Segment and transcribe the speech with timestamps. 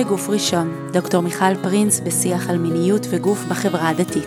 [0.00, 4.24] מגוף ראשון, דוקטור מיכל פרינס בשיח על מיניות וגוף בחברה הדתית.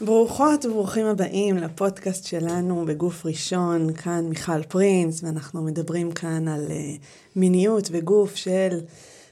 [0.00, 7.00] ברוכות וברוכים הבאים לפודקאסט שלנו בגוף ראשון, כאן מיכל פרינס, ואנחנו מדברים כאן על uh,
[7.36, 8.80] מיניות וגוף של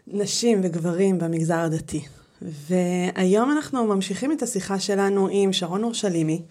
[0.07, 2.01] נשים וגברים במגזר הדתי.
[2.43, 6.43] והיום אנחנו ממשיכים את השיחה שלנו עם שרון אורשלימי,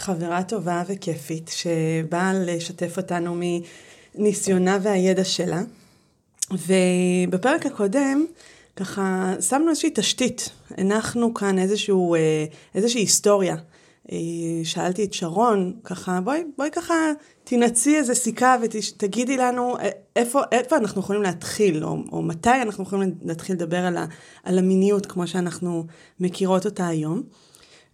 [0.00, 3.40] חברה טובה וכיפית, שבאה לשתף אותנו
[4.14, 5.62] מניסיונה והידע שלה.
[6.52, 8.26] ובפרק הקודם,
[8.76, 13.56] ככה שמנו איזושהי תשתית, הנחנו כאן איזשהו, אה, איזושהי היסטוריה.
[14.12, 14.16] אה,
[14.64, 16.94] שאלתי את שרון, ככה, בואי, בואי ככה
[17.44, 22.84] תנעצי איזה סיכה ותגידי לנו אה, איפה, איפה אנחנו יכולים להתחיל, או, או מתי אנחנו
[22.84, 24.06] יכולים להתחיל לדבר על, ה,
[24.44, 25.86] על המיניות כמו שאנחנו
[26.20, 27.22] מכירות אותה היום.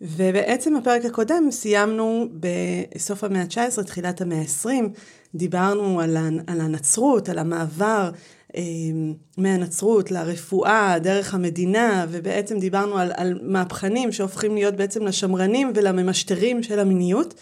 [0.00, 4.68] ובעצם בפרק הקודם סיימנו בסוף המאה ה-19, תחילת המאה ה-20,
[5.34, 8.10] דיברנו על, על הנצרות, על המעבר
[8.56, 8.62] אה,
[9.38, 16.78] מהנצרות לרפואה, דרך המדינה, ובעצם דיברנו על, על מהפכנים שהופכים להיות בעצם לשמרנים ולממשטרים של
[16.78, 17.34] המיניות.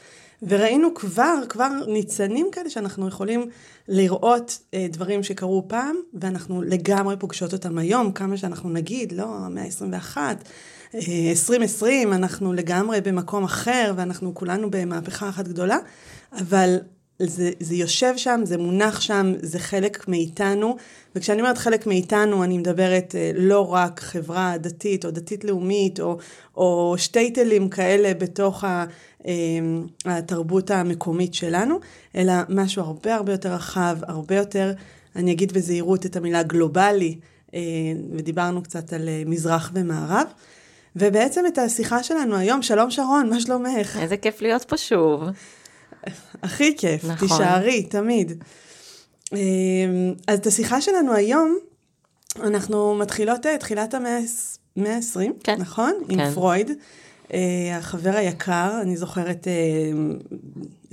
[0.43, 3.49] וראינו כבר, כבר ניצנים כאלה שאנחנו יכולים
[3.89, 9.63] לראות אה, דברים שקרו פעם, ואנחנו לגמרי פוגשות אותם היום, כמה שאנחנו נגיד, לא, המאה
[9.63, 15.79] ה-21, אה, 2020, אנחנו לגמרי במקום אחר, ואנחנו כולנו במהפכה אחת גדולה,
[16.33, 16.79] אבל
[17.19, 20.77] זה, זה יושב שם, זה מונח שם, זה חלק מאיתנו,
[21.17, 26.19] וכשאני אומרת חלק מאיתנו, אני מדברת אה, לא רק חברה דתית או דתית-לאומית, או,
[26.57, 28.85] או שטייטלים כאלה בתוך ה,
[30.05, 31.81] התרבות המקומית שלנו,
[32.17, 34.73] אלא משהו הרבה הרבה יותר רחב, הרבה יותר,
[35.17, 37.19] אני אגיד בזהירות את המילה גלובלי,
[37.55, 37.61] אה,
[38.17, 40.27] ודיברנו קצת על מזרח ומערב.
[40.97, 43.99] ובעצם את השיחה שלנו היום, שלום שרון, מה שלומך?
[44.01, 45.23] איזה כיף להיות פה שוב.
[46.43, 47.29] הכי כיף, נכון.
[47.29, 48.43] תישארי, תמיד.
[49.33, 49.39] אמ,
[50.27, 51.59] אז את השיחה שלנו היום,
[52.43, 55.57] אנחנו מתחילות את תחילת המאה ה-20, כן.
[55.61, 55.93] נכון?
[56.09, 56.21] כן.
[56.21, 56.71] עם פרויד.
[57.33, 59.53] אה, החבר היקר, אני זוכרת אה,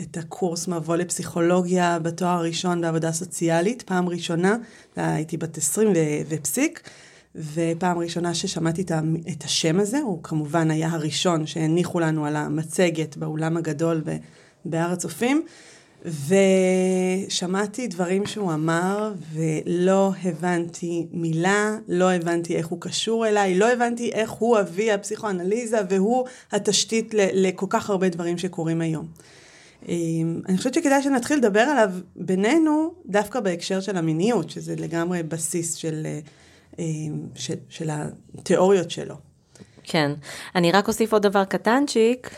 [0.02, 4.56] את הקורס מבוא לפסיכולוגיה בתואר הראשון בעבודה סוציאלית, פעם ראשונה,
[4.96, 5.94] הייתי בת 20
[6.30, 6.90] ופסיק,
[7.36, 8.84] ופעם ראשונה ששמעתי
[9.32, 14.04] את השם הזה, הוא כמובן היה הראשון שהניחו לנו על המצגת באולם הגדול
[14.66, 15.46] בהר הצופים,
[16.06, 24.12] ושמעתי דברים שהוא אמר, ולא הבנתי מילה, לא הבנתי איך הוא קשור אליי, לא הבנתי
[24.12, 29.08] איך הוא אבי הפסיכואנליזה, והוא התשתית לכל כך הרבה דברים שקורים היום.
[29.88, 35.76] אמ, אני חושבת שכדאי שנתחיל לדבר עליו בינינו, דווקא בהקשר של המיניות, שזה לגמרי בסיס
[35.76, 36.08] של,
[36.80, 37.90] אמ, של, של
[38.38, 39.31] התיאוריות שלו.
[39.92, 40.12] כן.
[40.56, 42.30] אני רק אוסיף עוד דבר קטנצ'יק,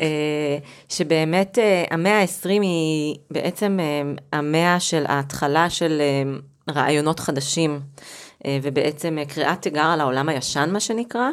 [0.00, 0.58] אה,
[0.88, 6.02] שבאמת אה, המאה ה-20 היא בעצם אה, המאה של ההתחלה של
[6.70, 7.80] רעיונות חדשים,
[8.62, 11.28] ובעצם קריאת תיגר על העולם הישן, מה שנקרא,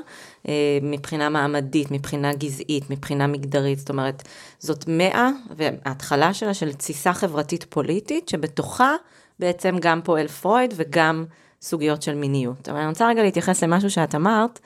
[0.81, 3.79] מבחינה מעמדית, מבחינה גזעית, מבחינה מגדרית.
[3.79, 4.23] זאת אומרת,
[4.59, 8.95] זאת מאה, וההתחלה שלה של תסיסה חברתית פוליטית, שבתוכה
[9.39, 11.25] בעצם גם פועל פרויד וגם
[11.61, 12.69] סוגיות של מיניות.
[12.69, 14.59] אבל אני רוצה רגע להתייחס למשהו שאת אמרת.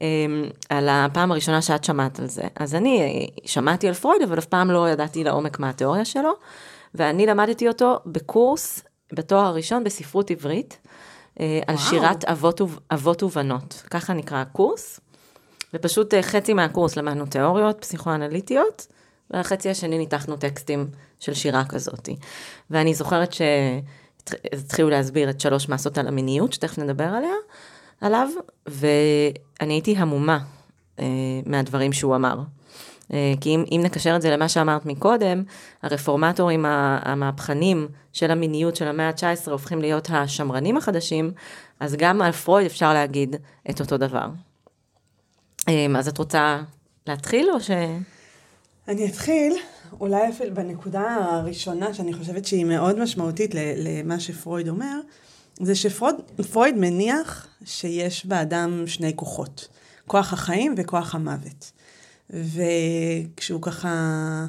[0.00, 2.42] אמ, על הפעם הראשונה שאת שמעת על זה.
[2.56, 6.32] אז אני שמעתי על פרויד, אבל אף פעם לא ידעתי לעומק מה התיאוריה שלו,
[6.94, 8.82] ואני למדתי אותו בקורס,
[9.12, 10.78] בתואר הראשון בספרות עברית,
[11.40, 11.86] אה, על וואו.
[11.86, 12.60] שירת אבות,
[12.90, 13.82] אבות ובנות.
[13.90, 15.00] ככה נקרא הקורס,
[15.74, 18.86] ופשוט אה, חצי מהקורס למדנו תיאוריות פסיכואנליטיות,
[19.30, 20.86] והחצי השני ניתחנו טקסטים
[21.20, 22.08] של שירה כזאת.
[22.70, 27.34] ואני זוכרת שהתחילו להסביר את שלוש מסות על המיניות, שתכף נדבר עליה.
[28.00, 28.28] עליו,
[28.66, 30.38] ואני הייתי המומה
[30.98, 31.04] אה,
[31.46, 32.38] מהדברים שהוא אמר.
[33.12, 35.42] אה, כי אם, אם נקשר את זה למה שאמרת מקודם,
[35.82, 36.64] הרפורמטורים
[37.02, 41.32] המהפכנים של המיניות של המאה ה-19 הופכים להיות השמרנים החדשים,
[41.80, 43.36] אז גם על פרויד אפשר להגיד
[43.70, 44.26] את אותו דבר.
[45.68, 46.62] אה, אז את רוצה
[47.06, 47.70] להתחיל או ש...
[48.88, 49.56] אני אתחיל,
[50.00, 55.00] אולי אפילו בנקודה הראשונה שאני חושבת שהיא מאוד משמעותית למה שפרויד אומר,
[55.60, 59.68] זה שפרויד מניח שיש באדם שני כוחות,
[60.06, 61.72] כוח החיים וכוח המוות.
[62.30, 64.46] וכשהוא ככה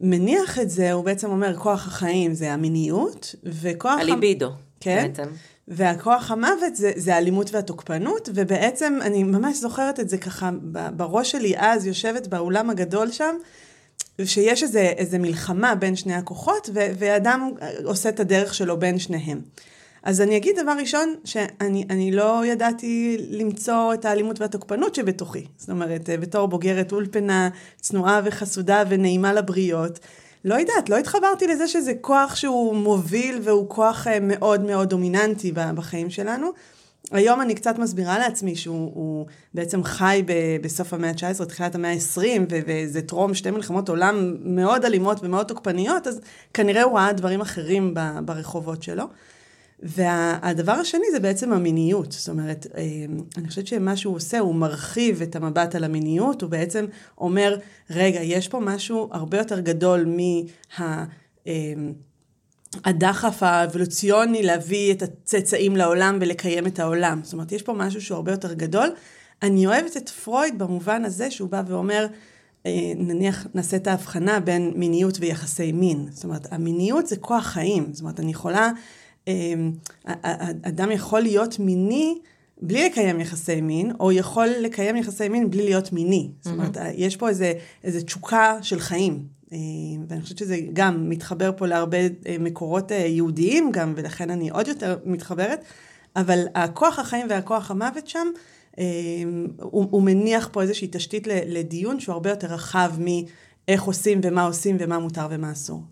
[0.00, 4.00] מניח את זה, הוא בעצם אומר, כוח החיים זה המיניות, וכוח...
[4.00, 4.50] הליבידו,
[4.80, 5.08] כן?
[5.08, 5.30] בעצם.
[5.68, 10.50] והכוח המוות זה, זה האלימות והתוקפנות, ובעצם אני ממש זוכרת את זה ככה
[10.96, 13.36] בראש שלי אז, יושבת באולם הגדול שם,
[14.24, 17.50] שיש איזה, איזה מלחמה בין שני הכוחות, ו, ואדם
[17.84, 19.40] עושה את הדרך שלו בין שניהם.
[20.06, 25.46] אז אני אגיד דבר ראשון, שאני לא ידעתי למצוא את האלימות והתוקפנות שבתוכי.
[25.56, 27.48] זאת אומרת, בתור בוגרת אולפנה
[27.80, 29.98] צנועה וחסודה ונעימה לבריות,
[30.44, 35.52] לא יודעת, לא התחברתי לזה שזה כוח שהוא מוביל והוא כוח אה, מאוד מאוד דומיננטי
[35.52, 36.50] בחיים שלנו.
[37.10, 40.32] היום אני קצת מסבירה לעצמי שהוא בעצם חי ב,
[40.62, 46.06] בסוף המאה ה-19, תחילת המאה ה-20, וזה טרום שתי מלחמות עולם מאוד אלימות ומאוד תוקפניות,
[46.06, 46.20] אז
[46.54, 47.94] כנראה הוא ראה דברים אחרים
[48.24, 49.04] ברחובות שלו.
[49.82, 52.12] והדבר השני זה בעצם המיניות.
[52.12, 52.82] זאת אומרת, אה,
[53.36, 56.86] אני חושבת שמה שהוא עושה, הוא מרחיב את המבט על המיניות, הוא בעצם
[57.18, 57.58] אומר,
[57.90, 61.04] רגע, יש פה משהו הרבה יותר גדול מה...
[61.46, 61.74] אה,
[62.84, 67.20] הדחף האבולוציוני להביא את הצאצאים לעולם ולקיים את העולם.
[67.22, 68.88] זאת אומרת, יש פה משהו שהוא הרבה יותר גדול.
[69.42, 72.06] אני אוהבת את פרויד במובן הזה שהוא בא ואומר,
[72.66, 76.06] אה, נניח נעשה את ההבחנה בין מיניות ויחסי מין.
[76.10, 77.88] זאת אומרת, המיניות זה כוח חיים.
[77.92, 78.70] זאת אומרת, אני יכולה,
[80.62, 82.18] אדם יכול להיות מיני
[82.62, 86.30] בלי לקיים יחסי מין, או יכול לקיים יחסי מין בלי להיות מיני.
[86.40, 87.52] זאת אומרת, יש פה איזה,
[87.84, 89.36] איזה תשוקה של חיים.
[89.52, 89.58] אה,
[90.08, 94.68] ואני חושבת שזה גם מתחבר פה להרבה אה, מקורות אה, יהודיים גם, ולכן אני עוד
[94.68, 95.64] יותר מתחברת,
[96.16, 98.28] אבל הכוח החיים והכוח המוות שם,
[99.60, 104.76] הוא, הוא מניח פה איזושהי תשתית לדיון שהוא הרבה יותר רחב מאיך עושים ומה עושים
[104.80, 105.82] ומה מותר ומה אסור.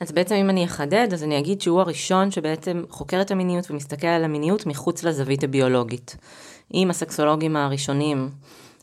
[0.00, 4.06] אז בעצם אם אני אחדד, אז אני אגיד שהוא הראשון שבעצם חוקר את המיניות ומסתכל
[4.06, 6.16] על המיניות מחוץ לזווית הביולוגית.
[6.74, 8.30] אם הסקסולוגים הראשונים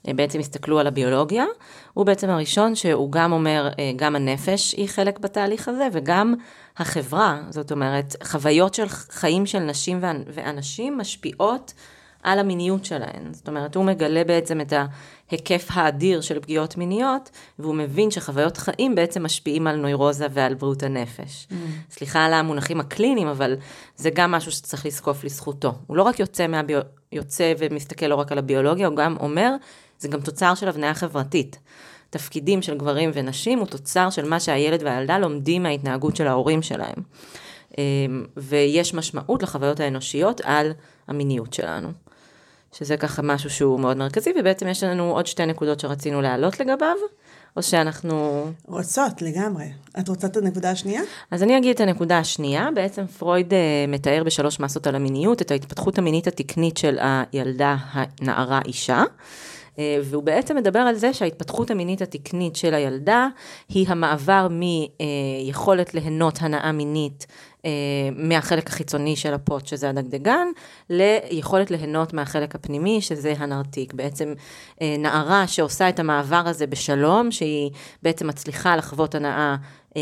[0.07, 1.45] בעצם הסתכלו על הביולוגיה,
[1.93, 6.35] הוא בעצם הראשון שהוא גם אומר, אה, גם הנפש היא חלק בתהליך הזה, וגם
[6.77, 9.99] החברה, זאת אומרת, חוויות של חיים של נשים
[10.33, 11.73] ואנשים משפיעות
[12.23, 13.33] על המיניות שלהן.
[13.33, 14.73] זאת אומרת, הוא מגלה בעצם את
[15.31, 17.29] ההיקף האדיר של פגיעות מיניות,
[17.59, 21.47] והוא מבין שחוויות חיים בעצם משפיעים על נוירוזה ועל בריאות הנפש.
[21.49, 21.53] Mm.
[21.91, 23.55] סליחה על המונחים הקליניים, אבל
[23.95, 25.73] זה גם משהו שצריך לזקוף לזכותו.
[25.87, 26.79] הוא לא רק יוצא, מהביו...
[27.11, 29.55] יוצא ומסתכל לא רק על הביולוגיה, הוא גם אומר
[29.99, 31.59] זה גם תוצר של הבניה חברתית.
[32.09, 36.95] תפקידים של גברים ונשים הוא תוצר של מה שהילד והילדה לומדים מההתנהגות של ההורים שלהם.
[37.77, 40.71] אמ, ויש משמעות לחוויות האנושיות על
[41.07, 41.89] המיניות שלנו.
[42.71, 46.95] שזה ככה משהו שהוא מאוד מרכזי, ובעצם יש לנו עוד שתי נקודות שרצינו להעלות לגביו,
[47.57, 48.45] או שאנחנו...
[48.67, 49.65] רוצות, לגמרי.
[49.99, 51.01] את רוצה את הנקודה השנייה?
[51.31, 52.69] אז אני אגיד את הנקודה השנייה.
[52.75, 53.55] בעצם פרויד uh,
[53.87, 59.03] מתאר בשלוש מסות על המיניות את ההתפתחות המינית התקנית של הילדה, הנערה, אישה.
[59.79, 63.27] אה, והוא בעצם מדבר על זה שההתפתחות המינית התקנית של הילדה
[63.69, 67.31] היא המעבר מיכולת ליהנות הנאה מינית אה,
[68.15, 70.47] מהחלק החיצוני של הפוט, שזה הדגדגן,
[70.89, 73.93] ליכולת ליהנות מהחלק הפנימי, שזה הנרתיק.
[73.93, 74.33] בעצם
[74.81, 77.71] אה, נערה שעושה את המעבר הזה בשלום, שהיא
[78.03, 79.55] בעצם מצליחה לחוות הנאה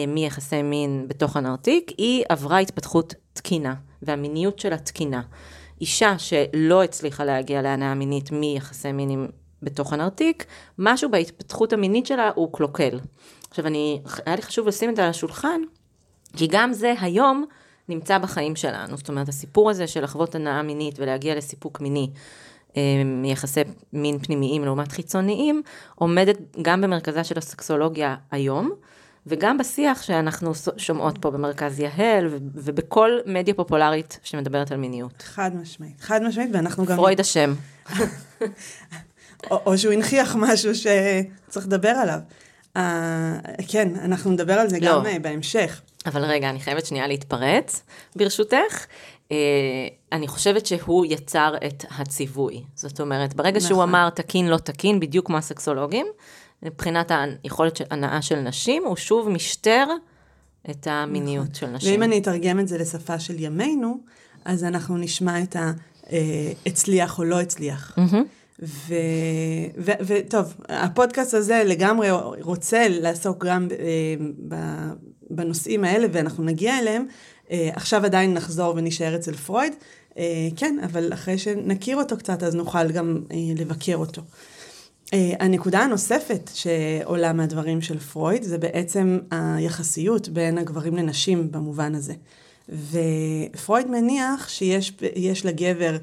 [0.08, 5.22] מיחסי מין בתוך הנרתיק, היא עברה התפתחות תקינה, והמיניות שלה תקינה.
[5.82, 9.28] אישה שלא הצליחה להגיע להנאה מינית מיחסי מין עם
[9.62, 10.46] בתוך הנרתיק,
[10.80, 13.00] משהו בהתפתחות המינית שלה הוא קלוקל.
[13.50, 15.62] עכשיו, אני, היה לי חשוב לשים את זה על השולחן,
[16.36, 17.46] כי גם זה היום
[17.90, 18.98] נמצא בחיים שלנו.
[18.98, 22.10] זאת אומרת, הסיפור הזה של לחוות הנאה מינית ולהגיע לסיפוק מיני,
[22.78, 23.62] אה, מיחסי
[23.94, 25.62] מין פנימיים לעומת חיצוניים,
[25.96, 28.72] עומדת גם במרכזה של הסקסולוגיה היום,
[29.28, 35.22] וגם בשיח שאנחנו שומעות פה במרכז יהל, ובכל מדיה פופולרית שמדברת על מיניות.
[35.22, 36.96] חד משמעית, חד משמעית, ואנחנו גם...
[36.96, 37.54] פרויד השם.
[39.52, 42.20] או, או שהוא הנכיח משהו שצריך לדבר עליו.
[42.76, 42.78] Uh,
[43.68, 44.88] כן, אנחנו נדבר על זה לא.
[44.88, 45.82] גם uh, בהמשך.
[46.06, 47.84] אבל רגע, אני חייבת שנייה להתפרץ,
[48.16, 48.86] ברשותך.
[49.30, 49.32] Uh,
[50.12, 52.64] אני חושבת שהוא יצר את הציווי.
[52.76, 53.70] זאת אומרת, ברגע נכון.
[53.70, 56.08] שהוא אמר תקין, לא תקין, בדיוק כמו הסקסולוגים,
[56.64, 57.12] מבחינת
[57.44, 59.86] היכולת של הנאה של נשים, הוא שוב משטר
[60.70, 61.56] את המיניות נכון.
[61.56, 61.92] של נשים.
[61.92, 63.98] ואם אני אתרגם את זה לשפה של ימינו,
[64.46, 67.98] אז אנחנו נשמע את ההצליח או לא הצליח.
[67.98, 68.45] Mm-hmm.
[70.06, 72.08] וטוב, הפודקאסט הזה לגמרי
[72.42, 74.56] רוצה לעסוק גם אה,
[75.30, 77.06] בנושאים האלה, ואנחנו נגיע אליהם.
[77.52, 79.74] אה, עכשיו עדיין נחזור ונשאר אצל פרויד.
[80.18, 83.22] אה, כן, אבל אחרי שנכיר אותו קצת, אז נוכל גם
[83.56, 84.22] לבקר אותו.
[85.40, 92.14] הנקודה הנוספת שעולה מהדברים של פרויד, זה בעצם היחסיות בין הגברים לנשים במובן הזה.
[92.70, 95.98] ופרויד מניח שיש לגבר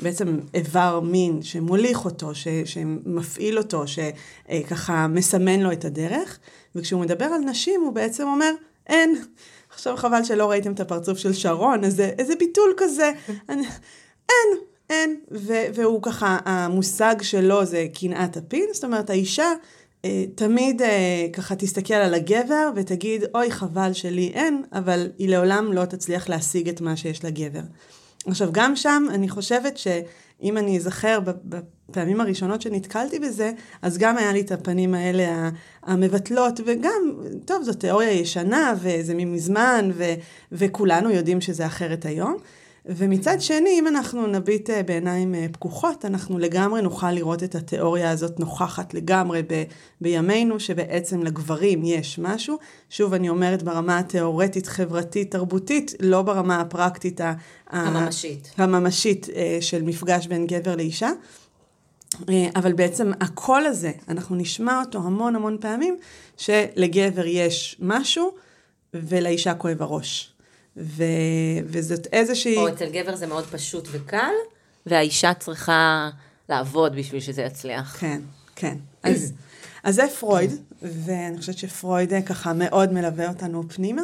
[0.00, 6.38] בעצם איבר מין שמוליך אותו, ש, שמפעיל אותו, שככה מסמן לו את הדרך,
[6.74, 8.50] וכשהוא מדבר על נשים הוא בעצם אומר,
[8.86, 9.22] אין.
[9.74, 13.10] עכשיו חבל שלא ראיתם את הפרצוף של שרון, איזה, איזה ביטול כזה.
[13.48, 13.66] אני,
[14.28, 14.58] אין,
[14.90, 15.20] אין.
[15.32, 19.52] ו, והוא ככה, המושג שלו זה קנאת הפין, זאת אומרת, האישה
[20.04, 25.72] אה, תמיד אה, ככה תסתכל על הגבר ותגיד, אוי, חבל שלי אין, אבל היא לעולם
[25.72, 27.60] לא תצליח להשיג את מה שיש לגבר.
[28.26, 34.32] עכשיו, גם שם אני חושבת שאם אני אזכר בפעמים הראשונות שנתקלתי בזה, אז גם היה
[34.32, 35.50] לי את הפנים האלה
[35.82, 40.04] המבטלות, וגם, טוב, זו תיאוריה ישנה, וזה מזמן, ו,
[40.52, 42.36] וכולנו יודעים שזה אחרת היום.
[42.86, 48.10] ומצד שני, אם אנחנו נביט אה, בעיניים אה, פקוחות, אנחנו לגמרי נוכל לראות את התיאוריה
[48.10, 49.62] הזאת נוכחת לגמרי ב,
[50.00, 52.58] בימינו, שבעצם לגברים יש משהו.
[52.90, 57.20] שוב, אני אומרת ברמה התיאורטית, חברתית, תרבותית, לא ברמה הפרקטית
[57.70, 61.10] הממשית, הממשית אה, של מפגש בין גבר לאישה.
[62.56, 65.96] אבל בעצם הקול הזה, אנחנו נשמע אותו המון המון פעמים,
[66.36, 68.30] שלגבר יש משהו
[68.94, 70.34] ולאישה כואב הראש.
[70.76, 71.04] ו...
[71.66, 72.56] וזאת איזושהי...
[72.56, 74.34] או אצל גבר זה מאוד פשוט וקל,
[74.86, 76.10] והאישה צריכה
[76.48, 77.96] לעבוד בשביל שזה יצליח.
[78.00, 78.20] כן,
[78.56, 78.76] כן.
[79.02, 79.32] אז,
[79.84, 80.50] אז זה פרויד,
[80.82, 84.02] ואני חושבת שפרויד ככה מאוד מלווה אותנו פנימה.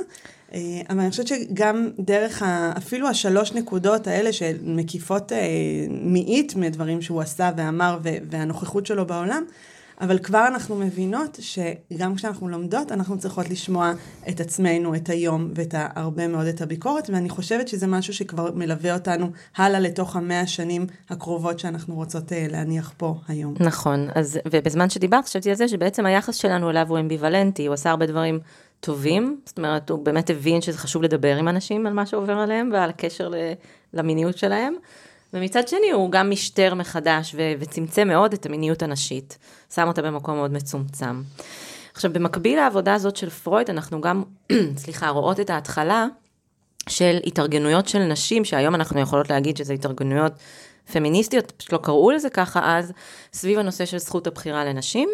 [0.55, 5.39] אה, אבל אני חושבת שגם דרך ה, אפילו השלוש נקודות האלה שמקיפות אה,
[5.91, 7.99] מאית מדברים שהוא עשה ואמר
[8.31, 9.45] והנוכחות שלו בעולם,
[10.01, 13.93] אבל כבר אנחנו מבינות שגם כשאנחנו לומדות, אנחנו צריכות לשמוע
[14.29, 18.95] את עצמנו, את היום, ואת הרבה מאוד את הביקורת, ואני חושבת שזה משהו שכבר מלווה
[18.95, 23.55] אותנו הלאה לתוך המאה השנים הקרובות שאנחנו רוצות uh, להניח פה היום.
[23.61, 27.91] נכון, אז, ובזמן שדיברת, חשבתי על זה שבעצם היחס שלנו אליו הוא אמביוולנטי, הוא עשה
[27.91, 28.41] הרבה דברים
[28.81, 32.71] טובים, זאת אומרת, הוא באמת הבין שזה חשוב לדבר עם אנשים על מה שעובר עליהם
[32.73, 33.31] ועל הקשר
[33.93, 34.75] למיניות שלהם.
[35.37, 39.39] ומצד שני הוא גם משטר מחדש ו- וצמצם מאוד את המיניות הנשית,
[39.75, 41.23] שם אותה במקום מאוד מצומצם.
[41.95, 44.23] עכשיו, במקביל לעבודה הזאת של פרויד, אנחנו גם,
[44.83, 46.07] סליחה, רואות את ההתחלה
[46.89, 50.33] של התארגנויות של נשים, שהיום אנחנו יכולות להגיד שזה התארגנויות
[50.93, 52.93] פמיניסטיות, פשוט לא קראו לזה ככה אז,
[53.33, 55.09] סביב הנושא של זכות הבחירה לנשים.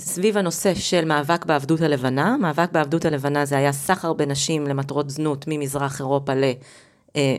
[0.00, 5.44] סביב הנושא של מאבק בעבדות הלבנה, מאבק בעבדות הלבנה זה היה סחר בנשים למטרות זנות
[5.48, 6.32] ממזרח אירופה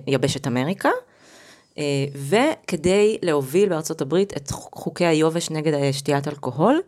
[0.07, 0.89] ליבשת אמריקה.
[1.77, 1.83] אה,
[2.15, 6.81] וכדי להוביל בארצות הברית את חוקי היובש נגד שתיית אלכוהול,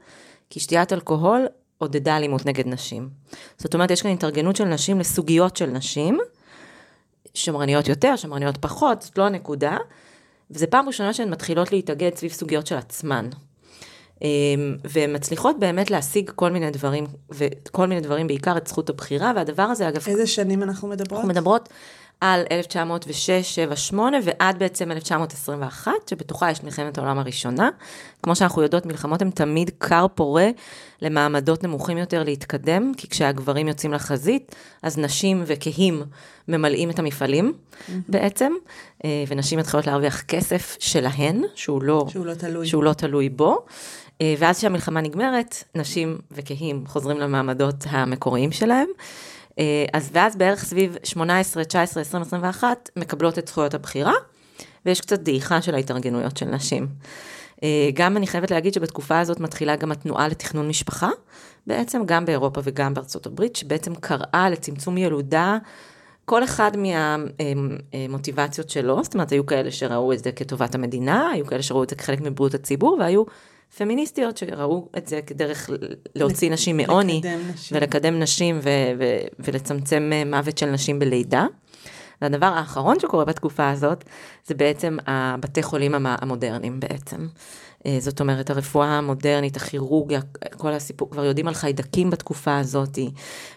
[0.49, 3.09] כי שתיית אלכוהול עודדה אלימות נגד נשים.
[3.57, 6.19] זאת אומרת, יש כאן התארגנות של נשים לסוגיות של נשים,
[7.33, 9.77] שמרניות יותר, שמרניות פחות, זאת לא הנקודה,
[10.51, 13.29] וזו פעם ראשונה שהן מתחילות להתאגד סביב סוגיות של עצמן.
[14.23, 14.27] אה,
[14.83, 19.63] והן מצליחות באמת להשיג כל מיני דברים, וכל מיני דברים, בעיקר את זכות הבחירה, והדבר
[19.63, 20.07] הזה אגב...
[20.07, 21.19] איזה שנים אנחנו מדברות?
[21.19, 21.69] אנחנו מדברות
[22.21, 27.69] על 1906, 7, 8 ועד בעצם 1921, שבתוכה יש מלחמת העולם הראשונה.
[28.23, 30.49] כמו שאנחנו יודעות, מלחמות הן תמיד כר פורה
[31.01, 36.03] למעמדות נמוכים יותר להתקדם, כי כשהגברים יוצאים לחזית, אז נשים וכהים
[36.47, 37.91] ממלאים את המפעלים mm-hmm.
[38.07, 38.53] בעצם,
[39.05, 43.65] אה, ונשים מתחילות להרוויח כסף שלהן, שהוא לא, שהוא לא תלוי, שהוא לא תלוי בו.
[44.21, 48.87] אה, ואז כשהמלחמה נגמרת, נשים וכהים חוזרים למעמדות המקוריים שלהם.
[49.59, 54.13] אה, אז ואז בערך סביב 18, 19, 20, 21, מקבלות את זכויות הבחירה,
[54.85, 56.87] ויש קצת דעיכה של ההתארגנויות של נשים.
[57.63, 61.09] אה, גם אני חייבת להגיד שבתקופה הזאת מתחילה גם התנועה לתכנון משפחה,
[61.67, 65.57] בעצם גם באירופה וגם בארצות הברית, שבעצם קראה לצמצום ילודה,
[66.25, 66.71] כל אחד
[67.91, 71.89] מהמוטיבציות שלו, זאת אומרת, היו כאלה שראו את זה כטובת המדינה, היו כאלה שראו את
[71.89, 73.23] זה כחלק מבריאות הציבור, והיו
[73.77, 75.69] פמיניסטיות שראו את זה כדרך
[76.15, 77.21] להוציא נשים מעוני,
[77.71, 81.45] ולקדם נשים ו- ו- ולצמצם אה, מוות של נשים בלידה.
[82.21, 84.03] והדבר האחרון שקורה בתקופה הזאת,
[84.45, 87.27] זה בעצם הבתי חולים המודרניים בעצם.
[87.85, 90.19] אה, זאת אומרת, הרפואה המודרנית, הכירורגיה,
[90.57, 92.99] כל הסיפור, כבר יודעים על חיידקים בתקופה הזאת,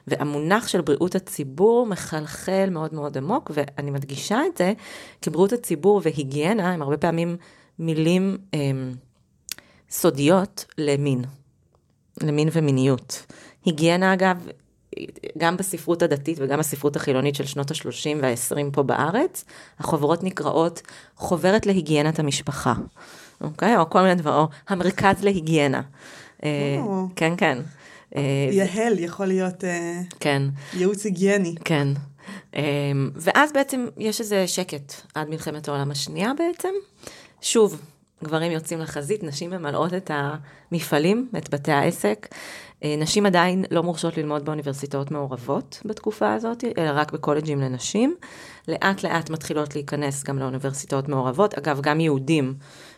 [0.06, 4.72] והמונח של בריאות הציבור מחלחל מאוד מאוד עמוק, ואני מדגישה את זה,
[5.20, 7.36] כי בריאות הציבור והיגיינה הם הרבה פעמים
[7.78, 8.38] מילים...
[8.52, 8.94] הם,
[9.92, 11.24] סודיות למין,
[12.22, 13.26] למין ומיניות.
[13.64, 14.46] היגיינה אגב,
[15.38, 19.44] גם בספרות הדתית וגם בספרות החילונית של שנות ה-30 וה-20 פה בארץ,
[19.78, 20.82] החוברות נקראות
[21.16, 22.74] חוברת להיגיינת המשפחה,
[23.40, 23.76] אוקיי?
[23.76, 25.80] או כל מיני דברים, או המרכז להיגיינה.
[26.44, 26.48] אה,
[27.16, 27.58] כן, כן.
[28.16, 30.42] אה, יהל יכול להיות אה, כן.
[30.74, 31.54] ייעוץ היגייני.
[31.64, 31.88] כן.
[33.14, 36.68] ואז בעצם יש איזה שקט עד מלחמת העולם השנייה בעצם.
[37.40, 37.80] שוב,
[38.24, 42.28] גברים יוצאים לחזית, נשים ממלאות את המפעלים, את בתי העסק.
[42.84, 48.14] אה, נשים עדיין לא מורשות ללמוד באוניברסיטאות מעורבות בתקופה הזאת, אלא רק בקולג'ים לנשים.
[48.68, 51.54] לאט לאט מתחילות להיכנס גם לאוניברסיטאות מעורבות.
[51.54, 52.54] אגב, גם יהודים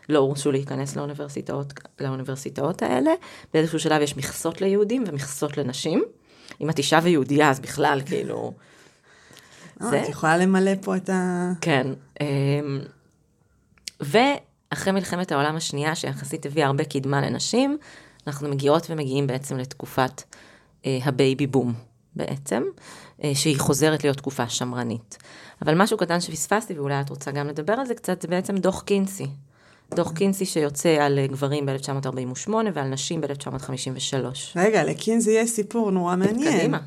[0.09, 3.11] לא הורשו להיכנס לאוניברסיטאות, לאוניברסיטאות האלה.
[3.55, 6.05] באיזשהו שלב יש מכסות ליהודים ומכסות לנשים.
[6.61, 8.53] אם את אישה ויהודייה, אז בכלל, כאילו...
[9.83, 10.03] אה, זה...
[10.03, 11.53] את יכולה למלא פה את ה...
[11.61, 11.87] כן.
[12.21, 12.81] אמ,
[14.03, 14.19] ו...
[14.71, 17.79] אחרי מלחמת העולם השנייה, שיחסית הביאה הרבה קדמה לנשים,
[18.27, 20.23] אנחנו מגיעות ומגיעים בעצם לתקופת
[20.87, 21.73] אה, ה baby boom
[22.17, 22.63] בעצם,
[23.25, 25.19] אה, שהיא חוזרת להיות תקופה שמרנית.
[25.63, 28.83] אבל משהו קטן שפספסתי, ואולי את רוצה גם לדבר על זה קצת, זה בעצם דוח
[28.83, 29.27] קינסי.
[29.95, 34.15] דוח קינסי שיוצא על אה, גברים ב-1948 ועל נשים ב-1953.
[34.57, 36.59] רגע, לקינזי יש סיפור נורא מעניין.
[36.59, 36.79] קדימה.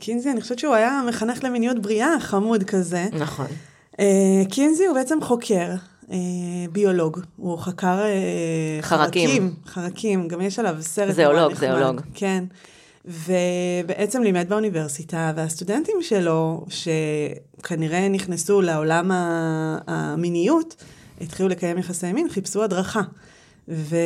[0.00, 3.06] קינזי, אני חושבת שהוא היה מחנך למיניות בריאה, חמוד כזה.
[3.12, 3.46] נכון.
[4.00, 5.70] אה, קינזי הוא בעצם חוקר,
[6.72, 7.20] ביולוג.
[7.36, 9.28] הוא חקר אה, חרקים.
[9.28, 9.54] חרקים.
[9.66, 11.54] חרקים, גם יש עליו סרט זואולוג.
[11.54, 12.00] זואולוג.
[12.14, 12.44] כן.
[13.04, 19.10] ובעצם לימד באוניברסיטה, והסטודנטים שלו, שכנראה נכנסו לעולם
[19.86, 20.84] המיניות,
[21.20, 23.02] התחילו לקיים יחסי מין, חיפשו הדרכה.
[23.68, 23.96] ו...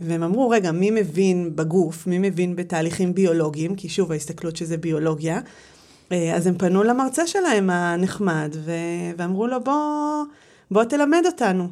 [0.00, 5.40] והם אמרו, רגע, מי מבין בגוף, מי מבין בתהליכים ביולוגיים, כי שוב, ההסתכלות שזה ביולוגיה,
[6.12, 8.72] אה, אז הם פנו למרצה שלהם הנחמד, ו...
[9.16, 10.24] ואמרו לו, בוא,
[10.70, 11.68] בוא תלמד אותנו.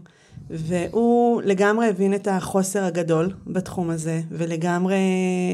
[0.50, 4.96] והוא לגמרי הבין את החוסר הגדול בתחום הזה, ולגמרי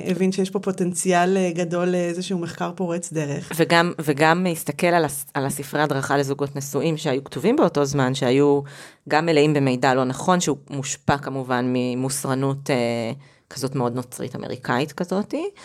[0.06, 3.52] הבין שיש פה פוטנציאל אה, גדול לאיזשהו מחקר פורץ דרך.
[3.56, 8.60] וגם, וגם הסתכל על, הס, על הספרי הדרכה לזוגות נשואים שהיו כתובים באותו זמן, שהיו
[9.08, 13.12] גם מלאים במידע לא נכון, שהוא מושפע כמובן ממוסרנות אה,
[13.50, 15.36] כזאת מאוד נוצרית אמריקאית כזאתי.
[15.36, 15.62] אה,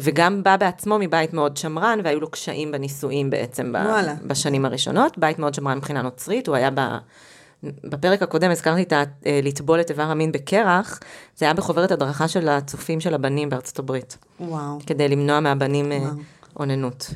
[0.00, 4.14] וגם בא בעצמו מבית מאוד שמרן, והיו לו קשיים בנישואים בעצם וואלה.
[4.26, 5.18] בשנים הראשונות.
[5.18, 6.80] בית מאוד שמרן מבחינה נוצרית, הוא היה ב...
[7.84, 11.00] בפרק הקודם הזכרתי את ה- אה, לטבול את איבר המין בקרח,
[11.36, 14.18] זה היה בחוברת הדרכה של הצופים של הבנים בארצות הברית.
[14.40, 14.78] וואו.
[14.86, 16.10] כדי למנוע מהבנים אה, וואו.
[16.60, 17.10] אוננות.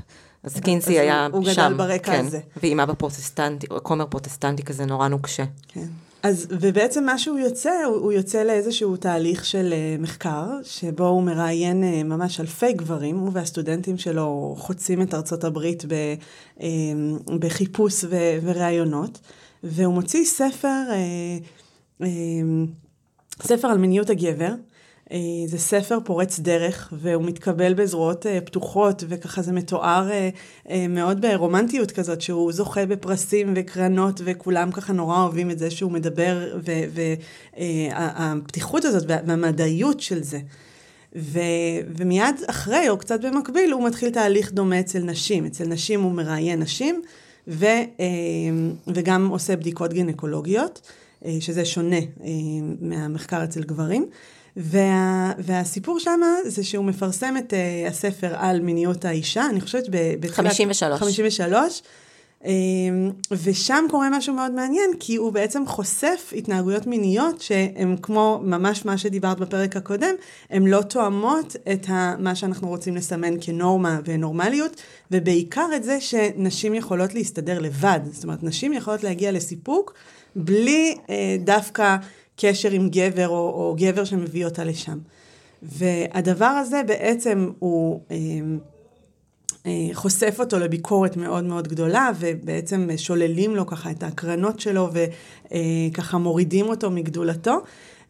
[0.44, 2.40] אז קינסי הוא- היה הוא גדל שם, ברקע כן, הזה.
[2.62, 5.44] ואימה בפרוטסטנטי, כומר פרוטסטנטי כזה נורא נוקשה.
[5.68, 5.86] כן.
[6.22, 11.22] אז, ובעצם מה שהוא יוצא, הוא, הוא יוצא לאיזשהו תהליך של אה, מחקר, שבו הוא
[11.22, 15.94] מראיין אה, ממש אלפי גברים, הוא והסטודנטים שלו חוצים את ארצות הברית ב,
[16.58, 16.62] אה,
[17.38, 19.18] בחיפוש ו, וראיונות,
[19.64, 22.04] והוא מוציא ספר, אה, אה,
[23.42, 24.52] ספר על מיניות הגבר.
[25.12, 31.20] אה, זה ספר פורץ דרך, והוא מתקבל בזרועות אה, פתוחות, וככה זה מתואר אה, מאוד
[31.20, 36.58] ברומנטיות כזאת, שהוא זוכה בפרסים וקרנות, וכולם ככה נורא אוהבים את זה שהוא מדבר,
[37.56, 40.38] והפתיחות הזאת וה- והמדעיות של זה.
[41.16, 41.40] ו,
[41.96, 45.46] ומיד אחרי, או קצת במקביל, הוא מתחיל תהליך דומה אצל נשים.
[45.46, 47.02] אצל נשים הוא מראיין נשים,
[47.48, 47.66] ו,
[48.86, 50.90] וגם עושה בדיקות גינקולוגיות,
[51.40, 51.96] שזה שונה
[52.80, 54.06] מהמחקר אצל גברים.
[54.62, 60.14] וה, והסיפור שמה זה שהוא מפרסם את uh, הספר על מיניות האישה, אני חושבת ב-
[60.20, 60.52] בתחילת...
[60.52, 61.00] 53.
[61.00, 61.82] 53.
[62.42, 62.46] Um,
[63.30, 68.98] ושם קורה משהו מאוד מעניין, כי הוא בעצם חושף התנהגויות מיניות שהן כמו ממש מה
[68.98, 70.14] שדיברת בפרק הקודם,
[70.50, 76.74] הן לא תואמות את ה, מה שאנחנו רוצים לסמן כנורמה ונורמליות, ובעיקר את זה שנשים
[76.74, 78.00] יכולות להסתדר לבד.
[78.12, 79.94] זאת אומרת, נשים יכולות להגיע לסיפוק
[80.36, 81.10] בלי uh,
[81.44, 81.96] דווקא
[82.40, 84.98] קשר עם גבר או, או גבר שמביא אותה לשם.
[85.62, 88.00] והדבר הזה בעצם הוא...
[88.10, 88.16] אה,
[89.66, 94.90] אה, חושף אותו לביקורת מאוד מאוד גדולה, ובעצם שוללים לו ככה את ההקרנות שלו,
[95.92, 97.58] וככה מורידים אותו מגדולתו.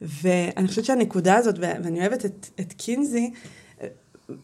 [0.02, 3.30] ואני חושבת שהנקודה הזאת, ואני אוהבת את, את קינזי,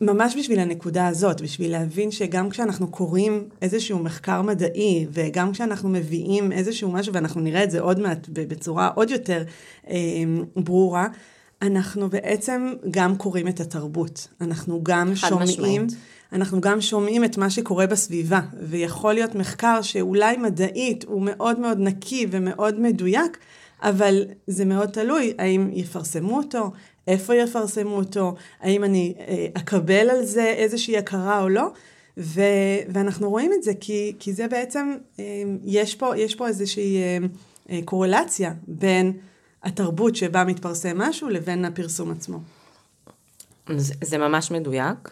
[0.00, 6.52] ממש בשביל הנקודה הזאת, בשביל להבין שגם כשאנחנו קוראים איזשהו מחקר מדעי, וגם כשאנחנו מביאים
[6.52, 9.42] איזשהו משהו, ואנחנו נראה את זה עוד מעט בצורה עוד יותר
[9.90, 9.96] אה,
[10.56, 11.08] ברורה,
[11.62, 14.28] אנחנו בעצם גם קוראים את התרבות.
[14.40, 15.48] אנחנו גם שומעים...
[15.48, 15.92] משמעית.
[16.32, 21.78] אנחנו גם שומעים את מה שקורה בסביבה, ויכול להיות מחקר שאולי מדעית הוא מאוד מאוד
[21.80, 23.38] נקי ומאוד מדויק,
[23.82, 26.70] אבל זה מאוד תלוי האם יפרסמו אותו,
[27.06, 31.66] איפה יפרסמו אותו, האם אני אה, אקבל על זה איזושהי הכרה או לא,
[32.18, 32.40] ו,
[32.88, 35.24] ואנחנו רואים את זה כי, כי זה בעצם, אה,
[35.64, 37.18] יש פה, יש פה איזושהי אה,
[37.70, 39.12] אה, קורלציה בין
[39.62, 42.38] התרבות שבה מתפרסם משהו לבין הפרסום עצמו.
[43.76, 45.10] זה, זה ממש מדויק.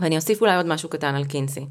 [0.00, 1.66] ואני אוסיף אולי עוד משהו קטן על קינסי.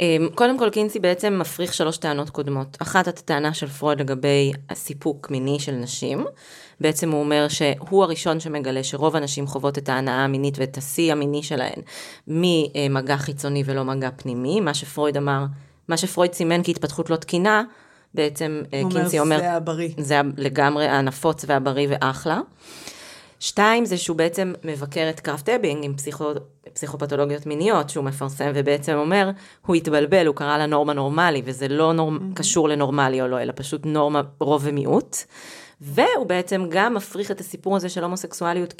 [0.00, 2.76] אמ, קודם כל, קינסי בעצם מפריך שלוש טענות קודמות.
[2.82, 6.24] אחת, הטענה של פרויד לגבי הסיפוק מיני של נשים.
[6.80, 11.42] בעצם הוא אומר שהוא הראשון שמגלה שרוב הנשים חוות את ההנאה המינית ואת השיא המיני
[11.42, 11.82] שלהן
[12.26, 14.60] ממגע חיצוני ולא מגע פנימי.
[14.60, 15.44] מה שפרויד אמר,
[15.88, 17.62] מה שפרויד סימן כהתפתחות לא תקינה,
[18.14, 19.90] בעצם קינסי אומר, זה הבריא.
[19.98, 22.40] זה לגמרי הנפוץ והבריא ואחלה.
[23.40, 26.32] שתיים, זה שהוא בעצם מבקר את קראפט אבינג עם פסיכו,
[26.72, 29.30] פסיכופתולוגיות מיניות שהוא מפרסם, ובעצם אומר,
[29.66, 32.16] הוא התבלבל, הוא קרא לה נורמה נורמלי, וזה לא נורמ...
[32.16, 32.36] mm-hmm.
[32.36, 35.16] קשור לנורמלי או לא, אלא פשוט נורמה רוב ומיעוט.
[35.80, 38.74] והוא בעצם גם מפריך את הסיפור הזה של הומוסקסואליות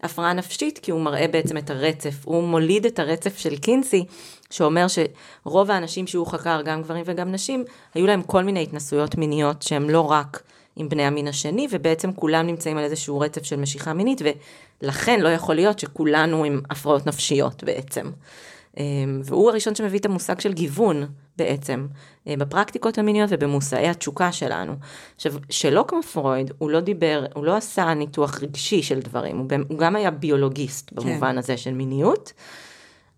[0.00, 4.04] כהפרעה נפשית, כי הוא מראה בעצם את הרצף, הוא מוליד את הרצף של קינסי,
[4.50, 9.62] שאומר שרוב האנשים שהוא חקר, גם גברים וגם נשים, היו להם כל מיני התנסויות מיניות
[9.62, 10.42] שהן לא רק
[10.76, 14.22] עם בני המין השני, ובעצם כולם נמצאים על איזשהו רצף של משיכה מינית,
[14.82, 18.10] ולכן לא יכול להיות שכולנו עם הפרעות נפשיות בעצם.
[18.76, 21.06] אמ, והוא הראשון שמביא את המושג של גיוון
[21.38, 21.86] בעצם,
[22.26, 24.72] אה, בפרקטיקות המיניות ובמושאי התשוקה שלנו.
[25.16, 29.46] עכשיו, שלא כמו פרויד, הוא לא דיבר, הוא לא עשה ניתוח רגשי של דברים, הוא,
[29.68, 31.38] הוא גם היה ביולוגיסט במובן כן.
[31.38, 32.32] הזה של מיניות.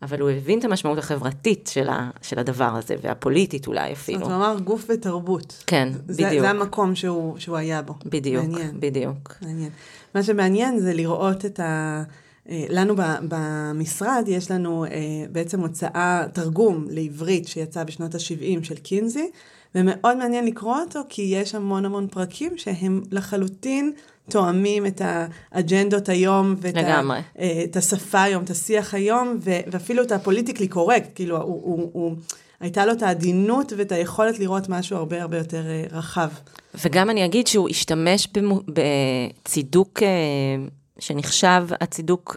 [0.03, 4.19] אבל הוא הבין את המשמעות החברתית של, ה, של הדבר הזה, והפוליטית אולי אפילו.
[4.19, 5.65] זאת אומרת, הוא אמר גוף ותרבות.
[5.67, 6.41] כן, זה, בדיוק.
[6.41, 7.95] זה המקום שהוא, שהוא היה בו.
[8.07, 8.81] בדיוק, מעניין.
[8.81, 9.35] בדיוק.
[9.43, 9.71] מעניין.
[10.15, 12.03] מה שמעניין זה לראות את ה...
[12.51, 12.95] אה, לנו
[13.29, 14.91] במשרד יש לנו אה,
[15.33, 19.31] בעצם הוצאה, תרגום לעברית שיצא בשנות ה-70 של קינזי,
[19.75, 23.93] ומאוד מעניין לקרוא אותו, כי יש המון המון פרקים שהם לחלוטין
[24.31, 27.03] תואמים את האג'נדות היום, ואת ה,
[27.39, 32.17] אה, את השפה היום, את השיח היום, ואפילו את הפוליטיקלי קורקט, כאילו, הוא, הוא, הוא,
[32.61, 36.29] הייתה לו את העדינות ואת היכולת לראות משהו הרבה הרבה יותר רחב.
[36.85, 38.29] וגם אני אגיד שהוא השתמש
[39.45, 40.03] בצידוק
[41.01, 42.37] שנחשב הצידוק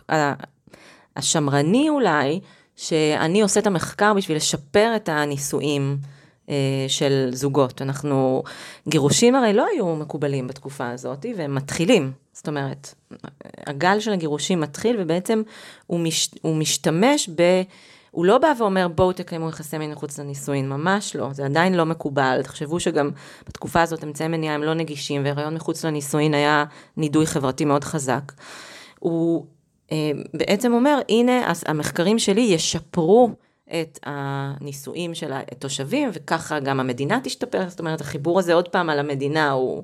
[1.15, 2.39] השמרני אולי,
[2.75, 5.97] שאני עושה את המחקר בשביל לשפר את הנישואים
[6.49, 6.55] אה,
[6.87, 7.81] של זוגות.
[7.81, 8.43] אנחנו,
[8.87, 12.11] גירושים הרי לא היו מקובלים בתקופה הזאת, והם מתחילים.
[12.33, 12.93] זאת אומרת,
[13.67, 15.41] הגל של הגירושים מתחיל, ובעצם
[15.87, 17.61] הוא, מש, הוא משתמש ב...
[18.13, 21.85] הוא לא בא ואומר, בואו תקיימו יחסי מין מחוץ לנישואין, ממש לא, זה עדיין לא
[21.85, 22.39] מקובל.
[22.43, 23.09] תחשבו שגם
[23.47, 26.65] בתקופה הזאת אמצעי מניעה הם לא נגישים, והיריון מחוץ לנישואין היה
[26.97, 28.31] נידוי חברתי מאוד חזק.
[28.99, 29.45] הוא
[29.91, 33.29] אה, בעצם אומר, הנה, המחקרים שלי ישפרו
[33.67, 38.99] את הנישואים של התושבים, וככה גם המדינה תשתפר, זאת אומרת, החיבור הזה עוד פעם על
[38.99, 39.83] המדינה הוא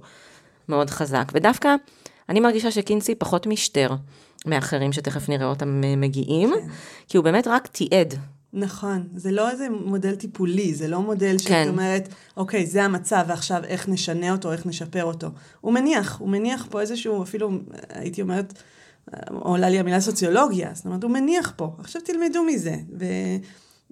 [0.69, 1.31] מאוד חזק.
[1.33, 1.75] ודווקא,
[2.29, 3.89] אני מרגישה שקינסי פחות משטר.
[4.45, 6.67] מאחרים שתכף נראה אותם אה, מגיעים, כן.
[7.07, 8.13] כי הוא באמת רק תיעד.
[8.53, 11.67] נכון, זה לא איזה מודל טיפולי, זה לא מודל שאת כן.
[11.67, 15.27] אומרת, אוקיי, זה המצב ועכשיו איך נשנה אותו, איך נשפר אותו.
[15.61, 17.51] הוא מניח, הוא מניח פה איזשהו, אפילו,
[17.89, 18.53] הייתי אומרת,
[19.29, 22.75] עולה לי המילה סוציולוגיה, זאת אומרת, הוא מניח פה, עכשיו תלמדו מזה.
[22.99, 23.05] ו,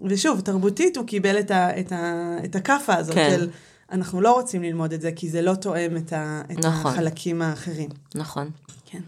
[0.03, 3.35] ושוב, תרבותית הוא קיבל את, ה, את, ה, את הכאפה הזאת כן.
[3.35, 3.49] של,
[3.91, 6.91] אנחנו לא רוצים ללמוד את זה, כי זה לא תואם את, ה, את נכון.
[6.91, 7.89] החלקים האחרים.
[8.15, 8.49] נכון.
[8.85, 9.01] כן.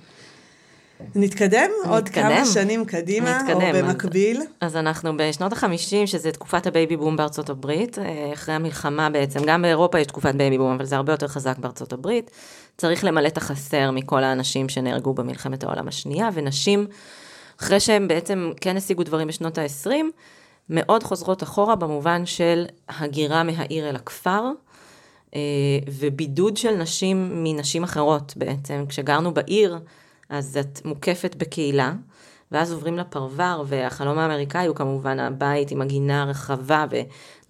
[1.16, 1.70] נתקדם?
[1.86, 3.62] עוד כמה שנים קדימה, נתקדם.
[3.62, 4.42] או במקביל?
[4.42, 9.10] אז, אז אנחנו בשנות ה-50, שזה תקופת ה baby boom בארצות הברית, אה, אחרי המלחמה
[9.10, 12.32] בעצם, גם באירופה יש תקופת baby boom, אבל זה הרבה יותר חזק בארצות הברית.
[12.78, 16.88] צריך למלא את החסר מכל האנשים שנהרגו במלחמת העולם השנייה, ונשים,
[17.62, 19.90] אחרי שהם בעצם כן השיגו דברים בשנות ה-20,
[20.70, 24.44] מאוד חוזרות אחורה במובן של הגירה מהעיר אל הכפר.
[25.36, 25.40] אה,
[25.88, 28.86] ובידוד של נשים מנשים אחרות בעצם.
[28.90, 29.80] כשגרנו בעיר,
[30.30, 31.94] אז את מוקפת בקהילה,
[32.52, 36.86] ואז עוברים לפרבר, והחלום האמריקאי הוא כמובן הבית עם הגינה הרחבה,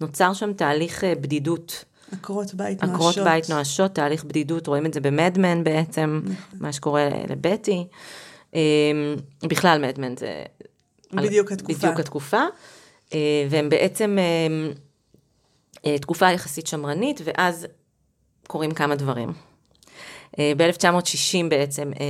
[0.00, 1.84] ונוצר שם תהליך אה, בדידות.
[2.12, 2.94] עקרות בית נואשות.
[2.94, 6.58] עקרות בית נואשות, תהליך בדידות, רואים את זה במדמן בעצם, נכון.
[6.60, 7.86] מה שקורה לבטי.
[8.54, 8.58] אמ,
[9.42, 10.44] בכלל Mad Men זה...
[11.12, 11.78] בדיוק התקופה.
[11.78, 12.42] בדיוק התקופה.
[13.14, 14.72] אה, והם בעצם אמ,
[15.86, 17.66] אה, תקופה יחסית שמרנית, ואז
[18.46, 19.49] קורים כמה דברים.
[20.38, 22.06] אה, ב-1960 בעצם אה,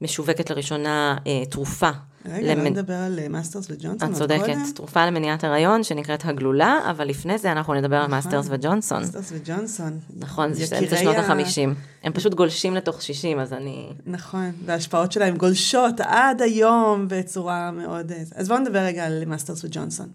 [0.00, 1.90] משווקת לראשונה אה, תרופה.
[2.26, 2.64] רגע, למנ...
[2.64, 4.12] לא נדבר על מאסטרס וג'ונסון?
[4.12, 8.58] את צודקת, תרופה למניעת הריון שנקראת הגלולה, אבל לפני זה אנחנו נדבר על מאסטרס נכון,
[8.58, 9.00] וג'ונסון.
[9.00, 9.98] מאסטרס וג'ונסון.
[10.16, 11.74] נכון, זה אמצע שנות ה-50.
[12.02, 13.88] הם פשוט גולשים לתוך 60, אז אני...
[14.06, 18.12] נכון, וההשפעות שלהם גולשות עד היום בצורה מאוד...
[18.34, 20.08] אז בואו נדבר רגע על מאסטרס וג'ונסון.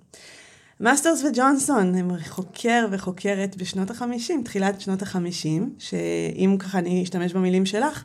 [0.83, 7.65] מאסטרס וג'ונסון הם חוקר וחוקרת בשנות החמישים, תחילת שנות החמישים, שאם ככה אני אשתמש במילים
[7.65, 8.03] שלך,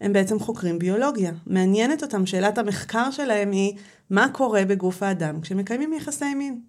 [0.00, 1.32] הם בעצם חוקרים ביולוגיה.
[1.46, 3.72] מעניינת אותם, שאלת המחקר שלהם היא,
[4.10, 6.60] מה קורה בגוף האדם כשמקיימים יחסי מין?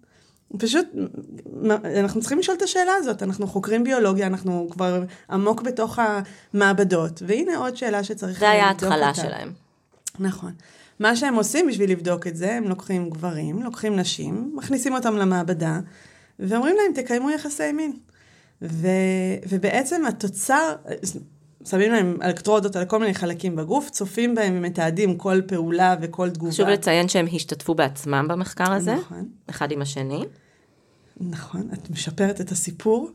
[0.58, 0.86] פשוט,
[2.00, 5.98] אנחנו צריכים לשאול את השאלה הזאת, אנחנו חוקרים ביולוגיה, אנחנו כבר עמוק בתוך
[6.54, 8.86] המעבדות, והנה עוד שאלה שצריך לבדוק אותה.
[8.88, 9.52] זה היה ההתחלה שלהם.
[10.18, 10.52] נכון.
[11.02, 15.80] מה שהם עושים בשביל לבדוק את זה, הם לוקחים גברים, לוקחים נשים, מכניסים אותם למעבדה,
[16.38, 17.92] ואומרים להם, תקיימו יחסי מין.
[18.62, 18.88] ו,
[19.48, 20.74] ובעצם התוצר,
[21.64, 26.52] שמים להם אלקטרודות על כל מיני חלקים בגוף, צופים בהם, מתעדים כל פעולה וכל תגובה.
[26.52, 29.28] חשוב לציין שהם השתתפו בעצמם במחקר הזה, נכון.
[29.50, 30.24] אחד עם השני.
[31.30, 33.10] נכון, את משפרת את הסיפור.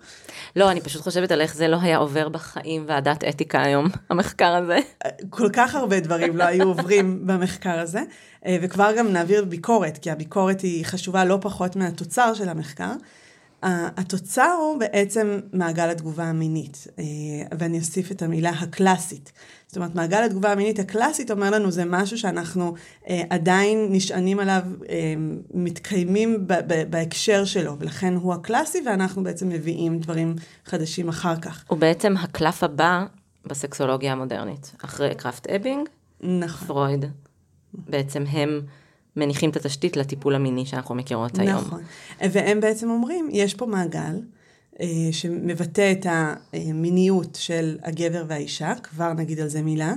[0.55, 4.55] לא, אני פשוט חושבת על איך זה לא היה עובר בחיים ועדת אתיקה היום, המחקר
[4.55, 4.79] הזה.
[5.29, 8.01] כל כך הרבה דברים לא היו עוברים במחקר הזה,
[8.45, 12.93] אה, וכבר גם נעביר ביקורת, כי הביקורת היא חשובה לא פחות מהתוצר של המחקר.
[13.63, 17.03] התוצר הוא בעצם מעגל התגובה המינית, אה,
[17.59, 19.31] ואני אוסיף את המילה הקלאסית.
[19.67, 22.73] זאת אומרת, מעגל התגובה המינית הקלאסית אומר לנו זה משהו שאנחנו
[23.09, 25.13] אה, עדיין נשענים עליו, אה,
[25.53, 26.47] מתקיימים
[26.89, 31.63] בהקשר שלו, ולכן הוא הקלאסי, ואנחנו בעצם מביאים דברים חדשים אחר כך.
[31.67, 33.05] הוא בעצם הקלף הבא
[33.45, 34.75] בסקסולוגיה המודרנית.
[34.83, 35.89] אחרי קראפט אבינג,
[36.21, 36.67] נכון.
[36.67, 37.05] פרויד,
[37.73, 38.61] בעצם הם
[39.17, 41.57] מניחים את התשתית לטיפול המיני שאנחנו מכירות היום.
[41.57, 41.81] נכון.
[42.31, 44.21] והם בעצם אומרים, יש פה מעגל
[44.81, 49.93] אה, שמבטא את המיניות של הגבר והאישה, כבר נגיד על זה מילה,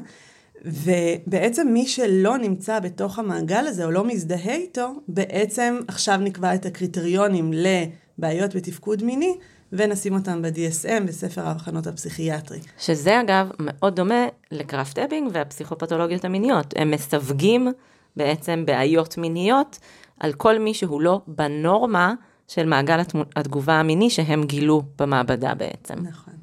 [0.64, 6.66] ובעצם מי שלא נמצא בתוך המעגל הזה או לא מזדהה איתו, בעצם עכשיו נקבע את
[6.66, 9.34] הקריטריונים לבעיות בתפקוד מיני,
[9.72, 12.58] ונשים אותם ב-DSM, בספר האבחנות הפסיכיאטרי.
[12.78, 16.74] שזה אגב מאוד דומה לקראפט אבינג והפסיכופתולוגיות המיניות.
[16.76, 17.68] הם מסווגים
[18.16, 19.78] בעצם בעיות מיניות
[20.20, 22.14] על כל מי שהוא לא בנורמה
[22.48, 23.00] של מעגל
[23.36, 25.94] התגובה המיני שהם גילו במעבדה בעצם.
[26.02, 26.34] נכון.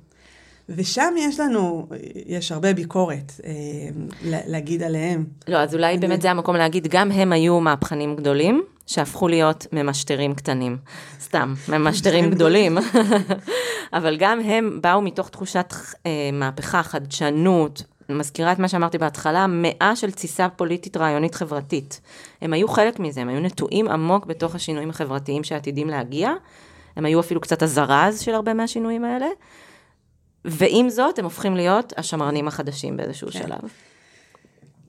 [0.70, 1.88] ושם יש לנו,
[2.26, 3.52] יש הרבה ביקורת אה,
[4.24, 5.26] להגיד עליהם.
[5.48, 6.08] לא, אז אולי אני...
[6.08, 10.78] באמת זה המקום להגיד, גם הם היו מהפכנים גדולים, שהפכו להיות ממשטרים קטנים.
[11.22, 12.78] סתם, ממשטרים גדולים.
[13.94, 15.74] אבל גם הם באו מתוך תחושת
[16.06, 22.02] אה, מהפכה, חדשנות, מזכירה את מה שאמרתי בהתחלה, מאה של תסיסה פוליטית רעיונית חברתית.
[22.42, 26.32] הם היו חלק מזה, הם היו נטועים עמוק בתוך השינויים החברתיים שעתידים להגיע.
[26.96, 29.28] הם היו אפילו קצת הזרז של הרבה מהשינויים האלה.
[30.46, 33.40] ועם זאת, הם הופכים להיות השמרנים החדשים באיזשהו כן.
[33.40, 33.70] שלב.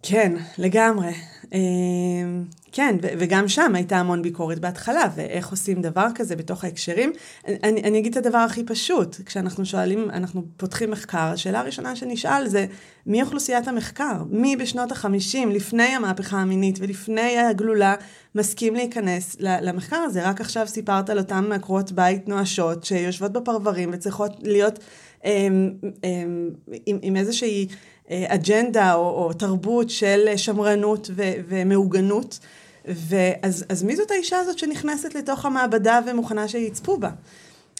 [0.02, 1.12] כן, לגמרי.
[1.52, 7.12] אמ, כן, וגם שם הייתה המון ביקורת בהתחלה, ואיך עושים דבר כזה בתוך ההקשרים.
[7.46, 12.48] אני, אני אגיד את הדבר הכי פשוט, כשאנחנו שואלים, אנחנו פותחים מחקר, השאלה הראשונה שנשאל
[12.48, 12.66] זה,
[13.06, 14.22] מי אוכלוסיית המחקר?
[14.30, 17.94] מי בשנות החמישים, לפני המהפכה המינית ולפני הגלולה,
[18.34, 20.28] מסכים להיכנס למחקר הזה?
[20.28, 24.78] רק עכשיו סיפרת על אותן מעקרות בית נואשות, שיושבות בפרברים וצריכות להיות
[25.24, 25.70] עם,
[26.02, 26.50] עם,
[26.87, 27.68] עם, עם איזושהי...
[28.10, 32.38] אה, אג'נדה או, או תרבות של שמרנות ו, ומעוגנות.
[32.84, 37.10] ואז אז מי זאת האישה הזאת שנכנסת לתוך המעבדה ומוכנה שיצפו בה?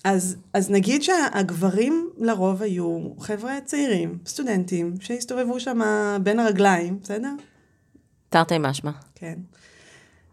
[0.04, 5.80] אז, אז נגיד שהגברים לרוב היו חבר'ה צעירים, סטודנטים, שהסתובבו שם
[6.22, 7.32] בין הרגליים, בסדר?
[8.28, 8.90] תרתי משמע.
[9.14, 9.34] כן.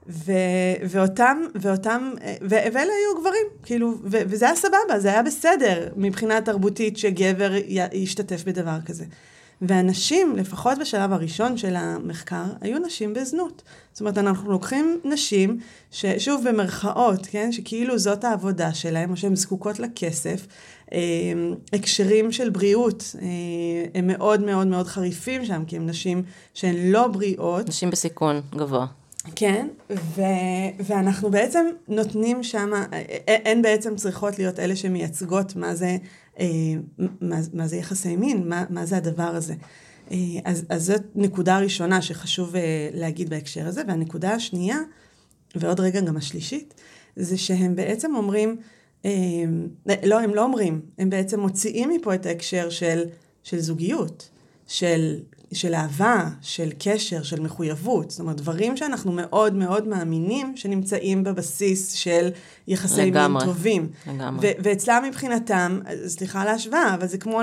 [0.07, 0.31] ו,
[0.89, 6.41] ואותם, ואותם, ו, ואלה היו גברים, כאילו, ו, וזה היה סבבה, זה היה בסדר מבחינה
[6.41, 7.51] תרבותית שגבר
[7.93, 9.05] ישתתף בדבר כזה.
[9.61, 13.63] והנשים, לפחות בשלב הראשון של המחקר, היו נשים בזנות.
[13.93, 15.59] זאת אומרת, אנחנו לוקחים נשים,
[15.91, 20.47] ששוב במרכאות, כן, שכאילו זאת העבודה שלהן, או שהן זקוקות לכסף,
[20.93, 20.99] אה,
[21.73, 23.27] הקשרים של בריאות אה,
[23.95, 27.69] הם מאוד מאוד מאוד חריפים שם, כי הן נשים שהן לא בריאות.
[27.69, 28.85] נשים בסיכון גבוה.
[29.35, 30.21] כן, ו-
[30.85, 32.71] ואנחנו בעצם נותנים שם,
[33.45, 35.97] הן בעצם צריכות להיות אלה שמייצגות מה זה
[37.21, 39.53] מה, מה זה יחסי מין, מה, מה זה הדבר הזה.
[40.11, 44.77] אה, אז, אז זאת נקודה ראשונה שחשוב אה, להגיד בהקשר הזה, והנקודה השנייה,
[45.55, 46.73] ועוד רגע גם השלישית,
[47.15, 48.57] זה שהם בעצם אומרים,
[50.03, 53.03] לא, הם לא אומרים, הם בעצם מוציאים מפה את ההקשר של,
[53.43, 54.29] של זוגיות,
[54.67, 55.19] של
[55.55, 58.11] של אהבה, של קשר, של מחויבות.
[58.11, 62.29] זאת אומרת, דברים שאנחנו מאוד מאוד מאמינים שנמצאים בבסיס של
[62.67, 63.89] יחסי מין טובים.
[64.07, 64.53] לגמרי.
[64.59, 67.41] ואצלם מבחינתם, סליחה על ההשוואה, אבל זה כמו...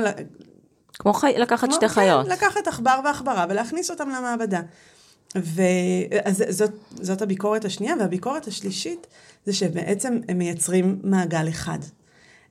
[0.95, 1.33] כמו חי...
[1.39, 2.27] לקחת כמו, שתי כן, חיות.
[2.27, 4.61] כן, לקחת עכבר ועכברה ולהכניס אותם למעבדה.
[5.35, 9.07] ואז זאת, זאת הביקורת השנייה, והביקורת השלישית
[9.47, 11.79] זה שבעצם הם מייצרים מעגל אחד.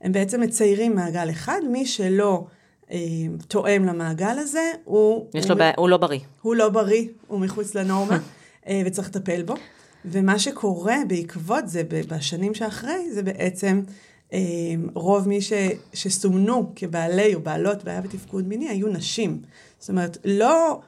[0.02, 2.46] הם בעצם מציירים מעגל אחד, מי שלא...
[2.92, 2.98] אה,
[3.48, 5.26] תואם למעגל הזה, הוא...
[5.34, 6.20] יש לו הוא, הוא לא בריא.
[6.42, 8.18] הוא לא בריא, הוא מחוץ לנורמה,
[8.68, 9.54] אה, וצריך לטפל בו.
[10.04, 13.82] ומה שקורה בעקבות זה, בשנים שאחרי, זה בעצם
[14.32, 14.38] אה,
[14.94, 15.52] רוב מי ש,
[15.92, 19.42] שסומנו כבעלי או בעלות בעיה בתפקוד מיני היו נשים.
[19.78, 20.80] זאת אומרת, לא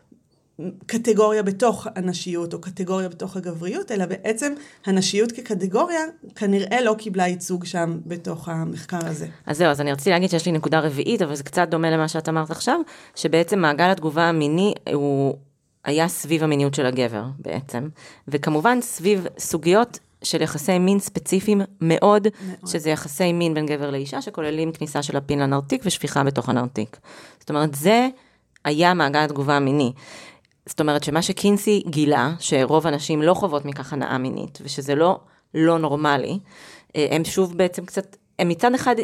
[0.86, 4.52] קטגוריה בתוך הנשיות או קטגוריה בתוך הגבריות, אלא בעצם
[4.86, 6.00] הנשיות כקטגוריה
[6.34, 9.26] כנראה לא קיבלה ייצוג שם בתוך המחקר הזה.
[9.46, 12.08] אז זהו, אז אני רציתי להגיד שיש לי נקודה רביעית, אבל זה קצת דומה למה
[12.08, 12.80] שאת אמרת עכשיו,
[13.14, 15.34] שבעצם מעגל התגובה המיני הוא
[15.84, 17.88] היה סביב המיניות של הגבר בעצם,
[18.28, 22.28] וכמובן סביב סוגיות של יחסי מין ספציפיים מאוד, מאוד,
[22.66, 26.96] שזה יחסי מין בין גבר לאישה, שכוללים כניסה של הפין לנרתיק ושפיכה בתוך הנרתיק.
[27.40, 28.08] זאת אומרת, זה
[28.64, 29.92] היה מעגל התגובה המיני.
[30.66, 35.20] זאת אומרת שמה שקינסי גילה, שרוב הנשים לא חוות מכך הנאה מינית, ושזה לא
[35.54, 36.38] לא נורמלי,
[36.96, 38.96] אה, הם שוב בעצם קצת, הם מצד אחד,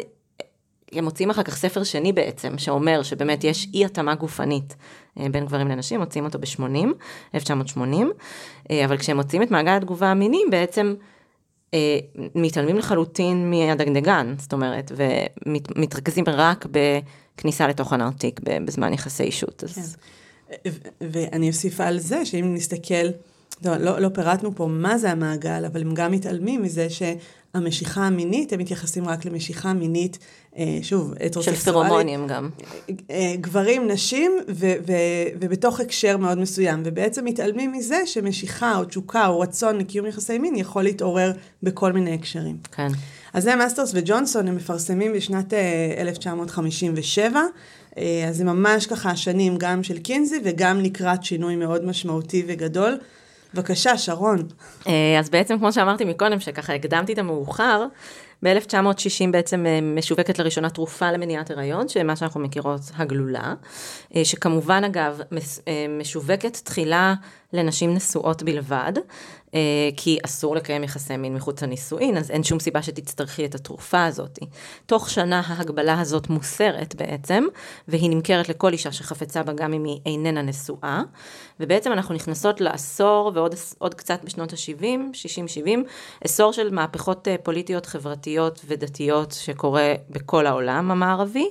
[0.91, 4.75] הם מוציאים אחר כך ספר שני בעצם, שאומר שבאמת יש אי התאמה גופנית
[5.19, 6.87] אה, בין גברים לנשים, מוציאים אותו ב-80,
[7.35, 8.11] 1980,
[8.71, 10.95] אה, אבל כשהם מוציאים את מעגל התגובה המיני, בעצם
[12.35, 14.91] מתעלמים לחלוטין מהדגדגן, זאת אומרת,
[15.45, 19.63] ומתרכזים רק בכניסה לתוך הנרתיק בזמן יחסי אישות.
[19.63, 19.97] אז...
[21.01, 23.07] ואני אוסיף על זה, שאם נסתכל
[23.65, 28.53] לא, לא, לא פירטנו פה מה זה המעגל, אבל הם גם מתעלמים מזה שהמשיכה המינית,
[28.53, 30.19] הם מתייחסים רק למשיכה מינית,
[30.57, 32.49] אה, שוב, של פירומונים גם.
[33.11, 36.81] אה, גברים, נשים, ו- ו- ובתוך הקשר מאוד מסוים.
[36.85, 41.31] ובעצם מתעלמים מזה שמשיכה או תשוקה או רצון לקיום יחסי מין יכול להתעורר
[41.63, 42.57] בכל מיני הקשרים.
[42.71, 42.87] כן.
[43.33, 45.53] אז זה מאסטרס וג'ונסון, הם מפרסמים בשנת
[45.97, 47.39] 1957.
[47.97, 52.97] אז זה ממש ככה שנים גם של קינזי וגם לקראת שינוי מאוד משמעותי וגדול.
[53.53, 54.47] בבקשה, שרון.
[55.19, 57.85] אז בעצם, כמו שאמרתי מקודם, שככה הקדמתי את המאוחר,
[58.43, 59.65] ב-1960 בעצם
[59.97, 63.53] משווקת לראשונה תרופה למניעת הריון, שמה שאנחנו מכירות, הגלולה,
[64.23, 65.19] שכמובן, אגב,
[65.99, 67.13] משווקת תחילה
[67.53, 68.93] לנשים נשואות בלבד,
[69.97, 74.39] כי אסור לקיים יחסי מין מחוץ לנישואין, אז אין שום סיבה שתצטרכי את התרופה הזאת.
[74.85, 77.43] תוך שנה ההגבלה הזאת מוסרת בעצם,
[77.87, 81.01] והיא נמכרת לכל אישה שחפצה בה גם אם היא איננה נשואה,
[81.59, 84.85] ובעצם אנחנו נכנסות לעשור ועוד קצת בשנות ה-70,
[85.63, 85.69] 60-70,
[86.23, 91.49] עשור של מהפכות פוליטיות, חברתיות ודתיות שקורה בכל העולם המערבי.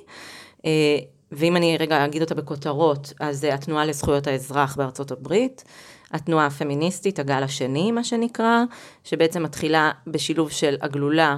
[1.33, 5.65] ואם אני רגע אגיד אותה בכותרות, אז התנועה לזכויות האזרח בארצות הברית,
[6.13, 8.65] התנועה הפמיניסטית, הגל השני, מה שנקרא,
[9.05, 11.37] שבעצם מתחילה בשילוב של הגלולה,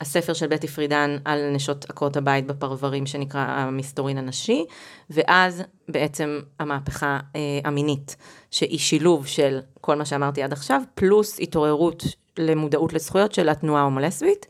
[0.00, 4.64] הספר של בטי פרידן על נשות עקרות הבית בפרברים, שנקרא המסתורין הנשי,
[5.10, 8.16] ואז בעצם המהפכה אה, המינית,
[8.50, 12.04] שהיא שילוב של כל מה שאמרתי עד עכשיו, פלוס התעוררות
[12.38, 14.46] למודעות לזכויות של התנועה ההומולסבית.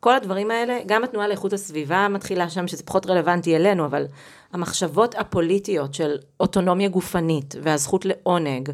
[0.00, 4.06] כל הדברים האלה, גם התנועה לאיכות הסביבה מתחילה שם, שזה פחות רלוונטי אלינו, אבל
[4.52, 8.70] המחשבות הפוליטיות של אוטונומיה גופנית והזכות לעונג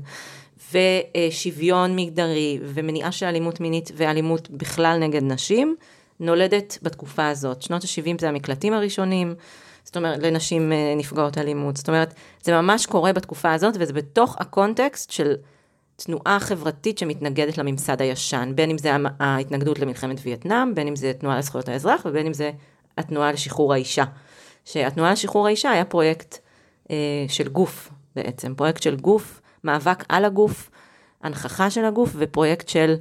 [0.72, 5.76] ושוויון מגדרי ומניעה של אלימות מינית ואלימות בכלל נגד נשים,
[6.20, 7.62] נולדת בתקופה הזאת.
[7.62, 9.34] שנות ה-70 זה המקלטים הראשונים,
[9.84, 11.76] זאת אומרת, לנשים נפגעות אלימות.
[11.76, 15.34] זאת אומרת, זה ממש קורה בתקופה הזאת, וזה בתוך הקונטקסט של
[15.96, 21.38] תנועה חברתית שמתנגדת לממסד הישן, בין אם זה ההתנגדות למלחמת וייטנאם, בין אם זה תנועה
[21.38, 22.50] לזכויות האזרח, ובין אם זה
[22.98, 24.04] התנועה לשחרור האישה.
[24.64, 26.38] שהתנועה לשחרור האישה היה פרויקט
[26.90, 26.96] אה,
[27.28, 30.70] של גוף בעצם, פרויקט של גוף, מאבק על הגוף,
[31.22, 32.94] הנכחה של הגוף, ופרויקט של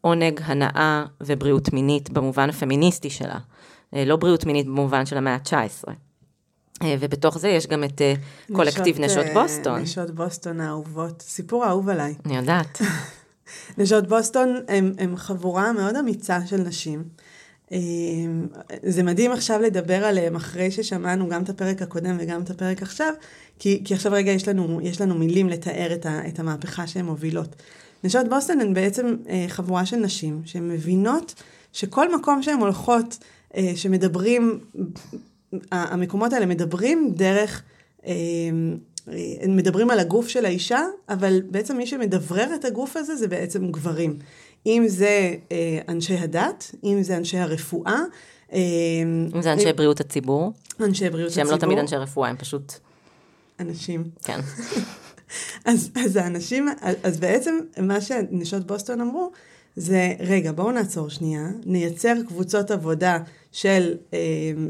[0.00, 3.38] עונג, הנאה ובריאות מינית במובן הפמיניסטי שלה.
[3.94, 5.90] אה, לא בריאות מינית במובן של המאה ה-19.
[6.84, 9.80] ובתוך זה יש גם את נשות, קולקטיב נשות בוסטון.
[9.80, 12.14] נשות בוסטון האהובות, סיפור אהוב עליי.
[12.26, 12.78] אני יודעת.
[13.78, 14.56] נשות בוסטון
[14.98, 17.04] הם חבורה מאוד אמיצה של נשים.
[18.82, 23.12] זה מדהים עכשיו לדבר עליהם אחרי ששמענו גם את הפרק הקודם וגם את הפרק עכשיו,
[23.58, 27.04] כי, כי עכשיו רגע יש לנו, יש לנו מילים לתאר את, ה, את המהפכה שהן
[27.04, 27.56] מובילות.
[28.04, 29.16] נשות בוסטון הן בעצם
[29.48, 31.34] חבורה של נשים שהן מבינות
[31.72, 33.18] שכל מקום שהן הולכות,
[33.74, 34.58] שמדברים
[35.72, 37.62] המקומות האלה מדברים דרך,
[39.48, 44.18] מדברים על הגוף של האישה, אבל בעצם מי שמדברר את הגוף הזה זה בעצם גברים.
[44.66, 45.34] אם זה
[45.88, 48.00] אנשי הדת, אם זה אנשי הרפואה.
[48.52, 49.72] אם זה אנשי.
[49.72, 50.52] בריאות הציבור.
[50.80, 51.60] אנשי בריאות שהם הציבור.
[51.60, 52.72] שהם לא תמיד אנשי רפואה, הם פשוט...
[53.60, 54.04] אנשים.
[54.24, 54.40] כן.
[55.64, 56.68] אז, אז האנשים,
[57.02, 59.30] אז בעצם מה שנשות בוסטון אמרו,
[59.76, 63.18] זה, רגע, בואו נעצור שנייה, נייצר קבוצות עבודה
[63.52, 63.94] של,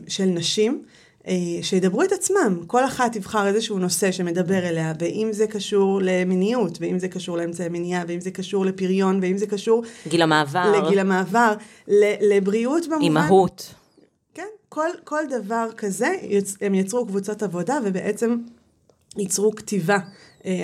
[0.08, 0.82] של נשים,
[1.62, 2.60] שידברו את עצמם.
[2.66, 7.68] כל אחת תבחר איזשהו נושא שמדבר אליה, ואם זה קשור למיניות, ואם זה קשור לאמצעי
[7.68, 9.82] מניעה, ואם זה קשור לפריון, ואם זה קשור...
[10.08, 10.72] גיל המעבר.
[10.72, 11.54] לגיל המעבר,
[12.20, 13.02] לבריאות במובן...
[13.02, 13.74] אימהות.
[14.34, 16.08] כן, כל, כל דבר כזה,
[16.60, 18.36] הם יצרו קבוצות עבודה, ובעצם
[19.16, 19.98] ייצרו כתיבה.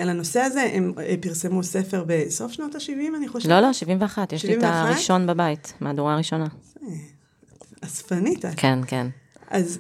[0.01, 3.51] על הנושא הזה, הם פרסמו ספר בסוף שנות ה-70, אני חושבת.
[3.51, 4.63] לא, לא, 71, יש 71?
[4.63, 6.47] לי את הראשון בבית, מהדורה הראשונה.
[7.81, 8.45] אספנית.
[8.57, 9.07] כן, כן.
[9.53, 9.79] אז,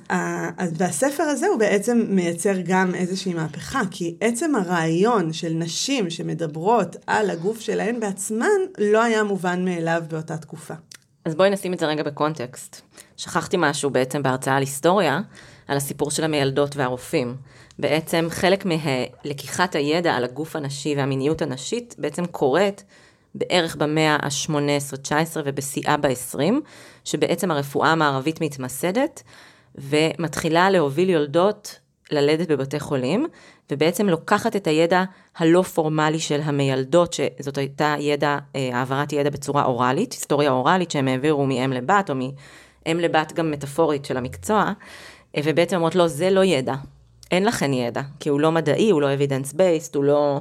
[0.56, 6.96] אז והספר הזה הוא בעצם מייצר גם איזושהי מהפכה, כי עצם הרעיון של נשים שמדברות
[7.06, 8.46] על הגוף שלהן בעצמן,
[8.78, 10.74] לא היה מובן מאליו באותה תקופה.
[11.24, 12.80] אז בואי נשים את זה רגע בקונטקסט.
[13.16, 15.20] שכחתי משהו בעצם בהרצאה על היסטוריה,
[15.68, 17.36] על הסיפור של המילדות והרופאים.
[17.78, 18.64] בעצם חלק
[19.24, 22.84] מלקיחת הידע על הגוף הנשי והמיניות הנשית בעצם קורית
[23.34, 26.38] בערך במאה ה-18-19 ובשיאה ב-20,
[27.04, 29.22] שבעצם הרפואה המערבית מתמסדת
[29.74, 31.78] ומתחילה להוביל יולדות
[32.10, 33.26] ללדת בבתי חולים,
[33.70, 35.04] ובעצם לוקחת את הידע
[35.36, 41.46] הלא פורמלי של המיילדות, שזאת הייתה ידע, העברת ידע בצורה אוראלית, היסטוריה אוראלית שהם העבירו
[41.46, 44.72] מאם לבת, או מאם לבת גם מטאפורית של המקצוע,
[45.36, 46.74] ובעצם אומרות, לא, זה לא ידע,
[47.30, 50.40] אין לכן ידע, כי הוא לא מדעי, הוא לא evidence based, הוא לא אה,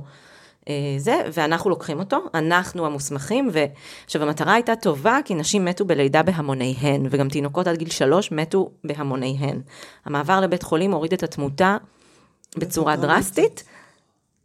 [0.97, 7.07] זה, ואנחנו לוקחים אותו, אנחנו המוסמכים, ועכשיו המטרה הייתה טובה, כי נשים מתו בלידה בהמוניהן,
[7.09, 9.61] וגם תינוקות עד גיל שלוש מתו בהמוניהן.
[10.05, 11.77] המעבר לבית חולים הוריד את התמותה
[12.57, 13.63] בצורה דרסטית.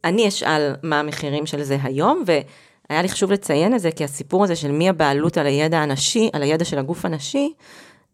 [0.04, 4.44] אני אשאל מה המחירים של זה היום, והיה לי חשוב לציין את זה, כי הסיפור
[4.44, 7.52] הזה של מי הבעלות על הידע הנשי, על הידע של הגוף הנשי,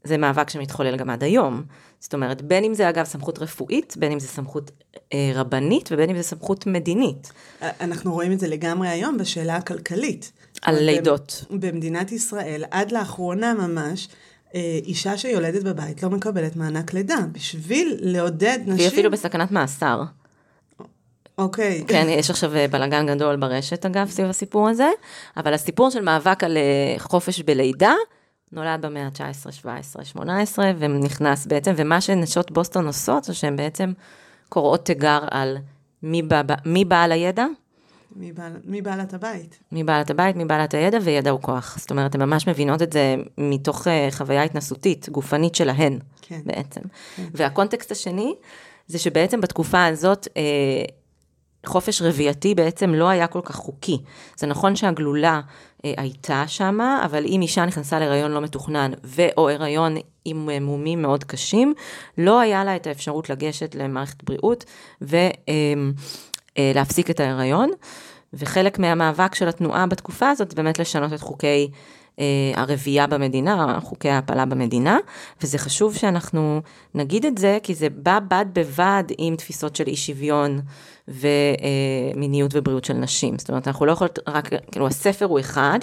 [0.04, 1.62] זה מאבק שמתחולל גם עד היום.
[2.00, 4.70] זאת אומרת, בין אם זה אגב סמכות רפואית, בין אם זה סמכות
[5.12, 7.32] אה, רבנית ובין אם זה סמכות מדינית.
[7.62, 10.32] אנחנו רואים את זה לגמרי היום בשאלה הכלכלית.
[10.62, 11.44] על לידות.
[11.50, 14.08] במדינת ישראל, עד לאחרונה ממש,
[14.54, 18.76] אה, אישה שיולדת בבית לא מקבלת מענק לידה, בשביל לעודד נשים...
[18.76, 20.02] והיא אפילו בסכנת מאסר.
[21.38, 21.84] אוקיי.
[21.86, 24.88] כן, יש עכשיו אה, בלאגן גדול ברשת, אגב, סביב הסיפור הזה,
[25.36, 27.94] אבל הסיפור של מאבק על אה, חופש בלידה,
[28.52, 33.92] נולד במאה ה-19, 17, 18, ונכנס בעצם, ומה שנשות בוסטון עושות, זה שהן בעצם
[34.48, 35.58] קוראות תיגר על
[36.02, 37.46] מי, בא, מי בעל הידע.
[38.16, 39.58] מי, בעל, מי בעלת הבית.
[39.72, 41.76] מי בעלת הבית, מי בעלת הידע, וידע הוא כוח.
[41.78, 46.40] זאת אומרת, הן ממש מבינות את זה מתוך uh, חוויה התנסותית, גופנית שלהן, כן.
[46.44, 46.80] בעצם.
[47.16, 47.24] כן.
[47.34, 48.34] והקונטקסט השני,
[48.86, 50.92] זה שבעצם בתקופה הזאת, uh,
[51.66, 53.98] חופש רבייתי בעצם לא היה כל כך חוקי.
[54.36, 55.40] זה נכון שהגלולה
[55.84, 61.02] אה, הייתה שמה, אבל אם אישה נכנסה להיריון לא מתוכנן, ו/או הריון עם אה, מומים
[61.02, 61.74] מאוד קשים,
[62.18, 64.64] לא היה לה את האפשרות לגשת למערכת בריאות
[65.02, 67.70] ולהפסיק אה, אה, את ההיריון.
[68.34, 71.70] וחלק מהמאבק של התנועה בתקופה הזאת, באמת לשנות את חוקי
[72.18, 74.98] אה, הרבייה במדינה, חוקי ההעפלה במדינה,
[75.42, 76.60] וזה חשוב שאנחנו
[76.94, 80.60] נגיד את זה, כי זה בא בד בבד עם תפיסות של אי שוויון
[81.08, 83.38] ומיניות ובריאות של נשים.
[83.38, 85.78] זאת אומרת, אנחנו לא יכולות רק, כאילו, הספר הוא אחד,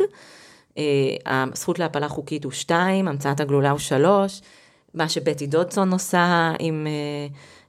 [0.77, 0.83] אה,
[1.25, 4.41] הזכות להעפלה חוקית הוא שתיים, המצאת הגלולה הוא שלוש,
[4.93, 6.87] מה שבטי דודסון עושה עם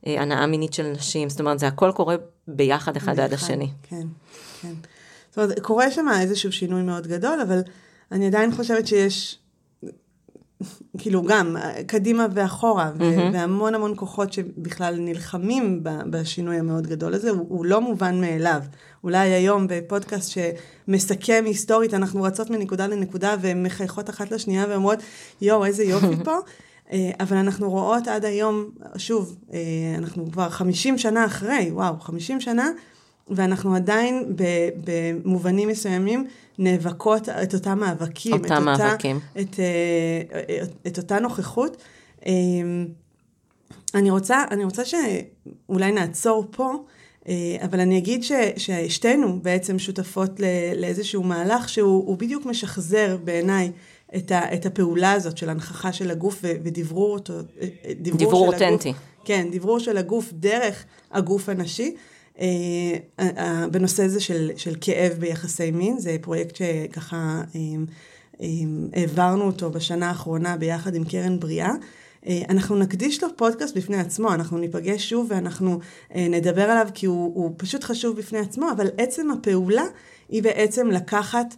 [0.06, 2.16] אה, הנאה מינית של נשים, זאת אומרת, זה הכל קורה
[2.48, 3.68] ביחד אחד ליד השני.
[3.82, 4.06] כן,
[4.60, 4.72] כן.
[5.30, 7.60] זאת אומרת, קורה שם איזשהו שינוי מאוד גדול, אבל...
[8.12, 9.38] אני עדיין חושבת שיש,
[10.98, 11.56] כאילו גם,
[11.86, 13.02] קדימה ואחורה, mm-hmm.
[13.32, 18.60] והמון המון כוחות שבכלל נלחמים בשינוי המאוד גדול הזה, הוא, הוא לא מובן מאליו.
[19.04, 24.98] אולי היום בפודקאסט שמסכם היסטורית, אנחנו רצות מנקודה לנקודה ומחייכות אחת לשנייה ואומרות,
[25.40, 26.36] יואו, איזה יופי פה.
[26.92, 29.58] אה, אבל אנחנו רואות עד היום, שוב, אה,
[29.98, 32.70] אנחנו כבר 50 שנה אחרי, וואו, 50 שנה,
[33.28, 34.36] ואנחנו עדיין
[34.84, 36.26] במובנים מסוימים
[36.58, 38.32] נאבקות את אותם מאבקים.
[38.32, 39.16] אותם את מאבקים.
[39.16, 41.76] אותה, את, אה, את אותה נוכחות.
[42.26, 42.32] אה,
[43.94, 46.84] אני רוצה, אני רוצה שאולי נעצור פה,
[47.28, 50.40] אה, אבל אני אגיד ש, ששתינו בעצם שותפות
[50.76, 53.72] לאיזשהו מהלך שהוא בדיוק משחזר בעיניי
[54.16, 57.34] את, ה, את הפעולה הזאת של הנכחה של הגוף ודברור אותו.
[58.00, 58.88] דברור, דברור אותנטי.
[58.88, 61.94] הגוף, כן, דברור של הגוף דרך הגוף הנשי.
[62.40, 62.46] אה,
[63.20, 68.48] אה, בנושא הזה של, של כאב ביחסי מין, זה פרויקט שככה אה,
[68.92, 71.70] העברנו אותו בשנה האחרונה ביחד עם קרן בריאה.
[72.48, 75.80] אנחנו נקדיש לו פודקאסט בפני עצמו, אנחנו ניפגש שוב ואנחנו
[76.14, 79.84] נדבר עליו כי הוא, הוא פשוט חשוב בפני עצמו, אבל עצם הפעולה
[80.28, 81.54] היא בעצם לקחת,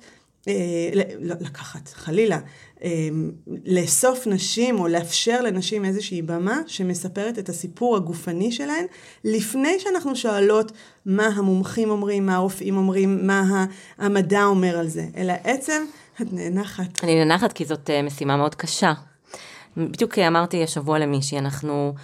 [1.21, 2.39] לא לקחת, חלילה,
[2.83, 3.31] אמ,
[3.67, 8.85] לאסוף נשים או לאפשר לנשים איזושהי במה שמספרת את הסיפור הגופני שלהן,
[9.25, 10.73] לפני שאנחנו שואלות
[11.07, 13.65] מה המומחים אומרים, מה הרופאים אומרים, מה
[13.99, 15.83] המדע אומר על זה, אלא עצם
[16.23, 17.05] את נאנחת.
[17.05, 18.93] אני נאנחת כי זאת uh, משימה מאוד קשה.
[19.77, 21.95] בדיוק אמרתי השבוע למישהי, אנחנו,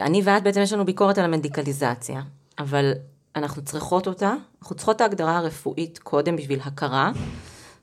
[0.00, 2.20] אני ואת בעצם יש לנו ביקורת על המדיקליזציה,
[2.58, 2.92] אבל
[3.38, 7.12] אנחנו צריכות אותה, אנחנו צריכות את ההגדרה הרפואית קודם בשביל הכרה.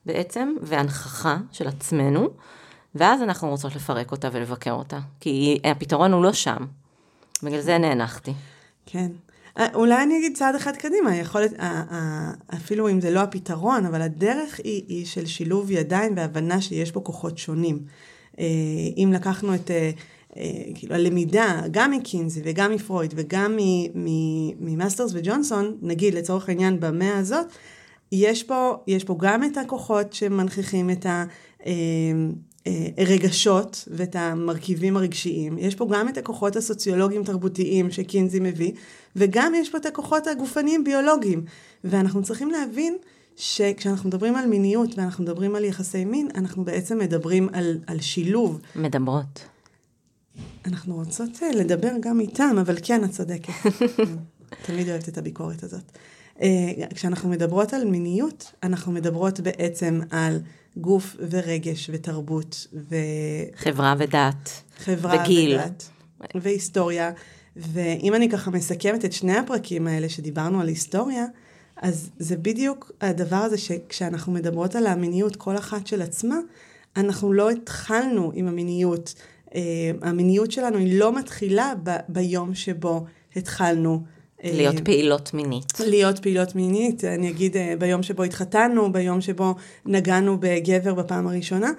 [0.05, 2.29] בעצם, והנכחה של עצמנו,
[2.95, 6.65] ואז אנחנו רוצות לפרק אותה ולבקר אותה, כי הפתרון הוא לא שם.
[7.43, 8.33] בגלל זה נאנחתי.
[8.85, 9.11] כן.
[9.59, 11.53] אה, אולי אני אגיד צעד אחד קדימה, יכולת,
[12.55, 16.99] אפילו אם זה לא הפתרון, אבל הדרך היא, היא של שילוב ידיים והבנה שיש פה
[16.99, 17.79] כוחות שונים.
[18.39, 18.45] אה,
[18.97, 19.91] אם לקחנו את, אה,
[20.75, 23.57] כאילו, הלמידה, גם מקינזי וגם מפרויד וגם
[24.59, 27.47] ממאסטרס וג'ונסון, נגיד לצורך העניין במאה הזאת,
[28.11, 31.05] יש פה, יש פה גם את הכוחות שמנכיחים את
[32.97, 38.71] הרגשות אה, אה, ואת המרכיבים הרגשיים, יש פה גם את הכוחות הסוציולוגיים תרבותיים שקינזי מביא,
[39.15, 41.43] וגם יש פה את הכוחות הגופניים ביולוגיים.
[41.83, 42.97] ואנחנו צריכים להבין
[43.35, 48.61] שכשאנחנו מדברים על מיניות ואנחנו מדברים על יחסי מין, אנחנו בעצם מדברים על, על שילוב.
[48.75, 49.54] מדברות.
[50.65, 53.53] אנחנו רוצות אה, לדבר גם איתם, אבל כן, את צודקת.
[54.65, 55.91] תמיד אוהבת את הביקורת הזאת.
[56.41, 56.47] אה,
[56.95, 60.39] כשאנחנו מדברות על מיניות, אנחנו מדברות בעצם על
[60.77, 62.95] גוף ורגש ותרבות ו...
[63.55, 64.49] חברה ודת.
[64.77, 65.59] חברה וגיל.
[65.59, 65.89] ודת.
[66.35, 67.11] והיסטוריה.
[67.55, 71.25] ואם אני ככה מסכמת את שני הפרקים האלה שדיברנו על היסטוריה,
[71.77, 76.37] אז זה בדיוק הדבר הזה שכשאנחנו מדברות על המיניות כל אחת של עצמה,
[76.97, 79.13] אנחנו לא התחלנו עם המיניות.
[79.55, 79.57] Uh,
[80.01, 85.79] המיניות שלנו היא לא מתחילה ב- ביום שבו התחלנו uh, להיות פעילות מינית.
[85.79, 91.71] להיות פעילות מינית, אני אגיד ביום שבו התחתנו, ביום שבו נגענו בגבר בפעם הראשונה,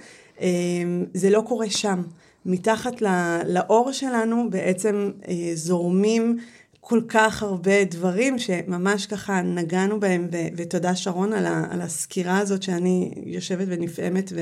[1.15, 2.03] זה לא קורה שם.
[2.47, 3.03] מתחת
[3.47, 5.11] לאור שלנו בעצם
[5.55, 6.39] זורמים
[6.81, 12.39] כל כך הרבה דברים שממש ככה נגענו בהם, ו- ותודה שרון על, ה- על הסקירה
[12.39, 14.33] הזאת שאני יושבת ונפעמת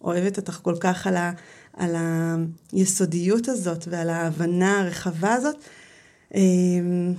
[0.00, 1.32] ואוהבת אותך כל כך על, ה-
[1.76, 1.96] על
[2.72, 5.56] היסודיות הזאת ועל ההבנה הרחבה הזאת.
[6.34, 7.14] אמ,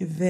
[0.00, 0.24] ו-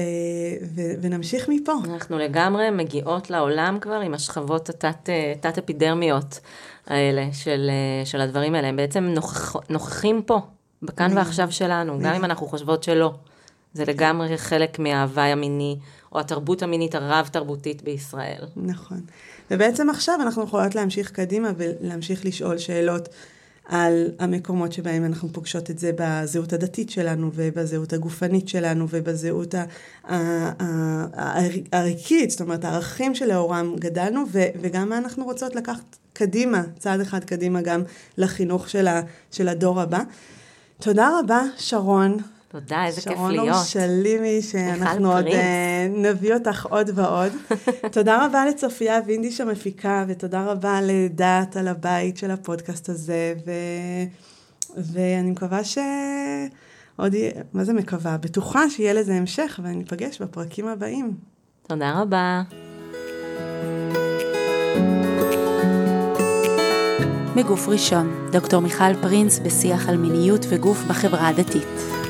[0.75, 1.73] ו- ונמשיך מפה.
[1.85, 6.39] אנחנו לגמרי מגיעות לעולם כבר עם השכבות התת-אפידרמיות
[6.87, 7.69] האלה של,
[8.05, 8.67] של הדברים האלה.
[8.67, 10.39] הם בעצם נוכח, נוכחים פה,
[10.83, 13.13] בכאן ועכשיו שלנו, גם אם אנחנו חושבות שלא.
[13.73, 15.77] זה לגמרי חלק מההוואי המיני,
[16.11, 18.43] או התרבות המינית הרב-תרבותית בישראל.
[18.55, 19.01] נכון.
[19.51, 23.09] ובעצם עכשיו אנחנו יכולות להמשיך קדימה ולהמשיך לשאול שאלות
[23.71, 29.55] על המקומות שבהם אנחנו פוגשות את זה בזהות הדתית שלנו, ובזהות הגופנית שלנו, ובזהות
[31.73, 34.23] הערכית, זאת אומרת, הערכים שלאורם גדלנו,
[34.61, 37.81] וגם מה אנחנו רוצות לקחת קדימה, צעד אחד קדימה גם
[38.17, 38.69] לחינוך
[39.31, 40.01] של הדור הבא.
[40.79, 42.17] תודה רבה, שרון.
[42.51, 43.35] תודה, איזה כיף להיות.
[43.35, 45.31] שרון אורשלימי, שאנחנו עוד uh,
[45.89, 47.31] נביא אותך עוד ועוד.
[47.91, 53.51] תודה רבה לצופיה וינדיש המפיקה, ותודה רבה לדעת על הבית של הפודקאסט הזה, ו...
[54.77, 55.77] ואני מקווה ש...
[56.95, 58.17] עוד יהיה, מה זה מקווה?
[58.17, 61.13] בטוחה שיהיה לזה המשך, וניפגש בפרקים הבאים.
[61.67, 62.41] תודה רבה.
[67.35, 72.00] מגוף ראשון, דוקטור מיכל פרינס בשיח על מיניות וגוף בחברה הדתית.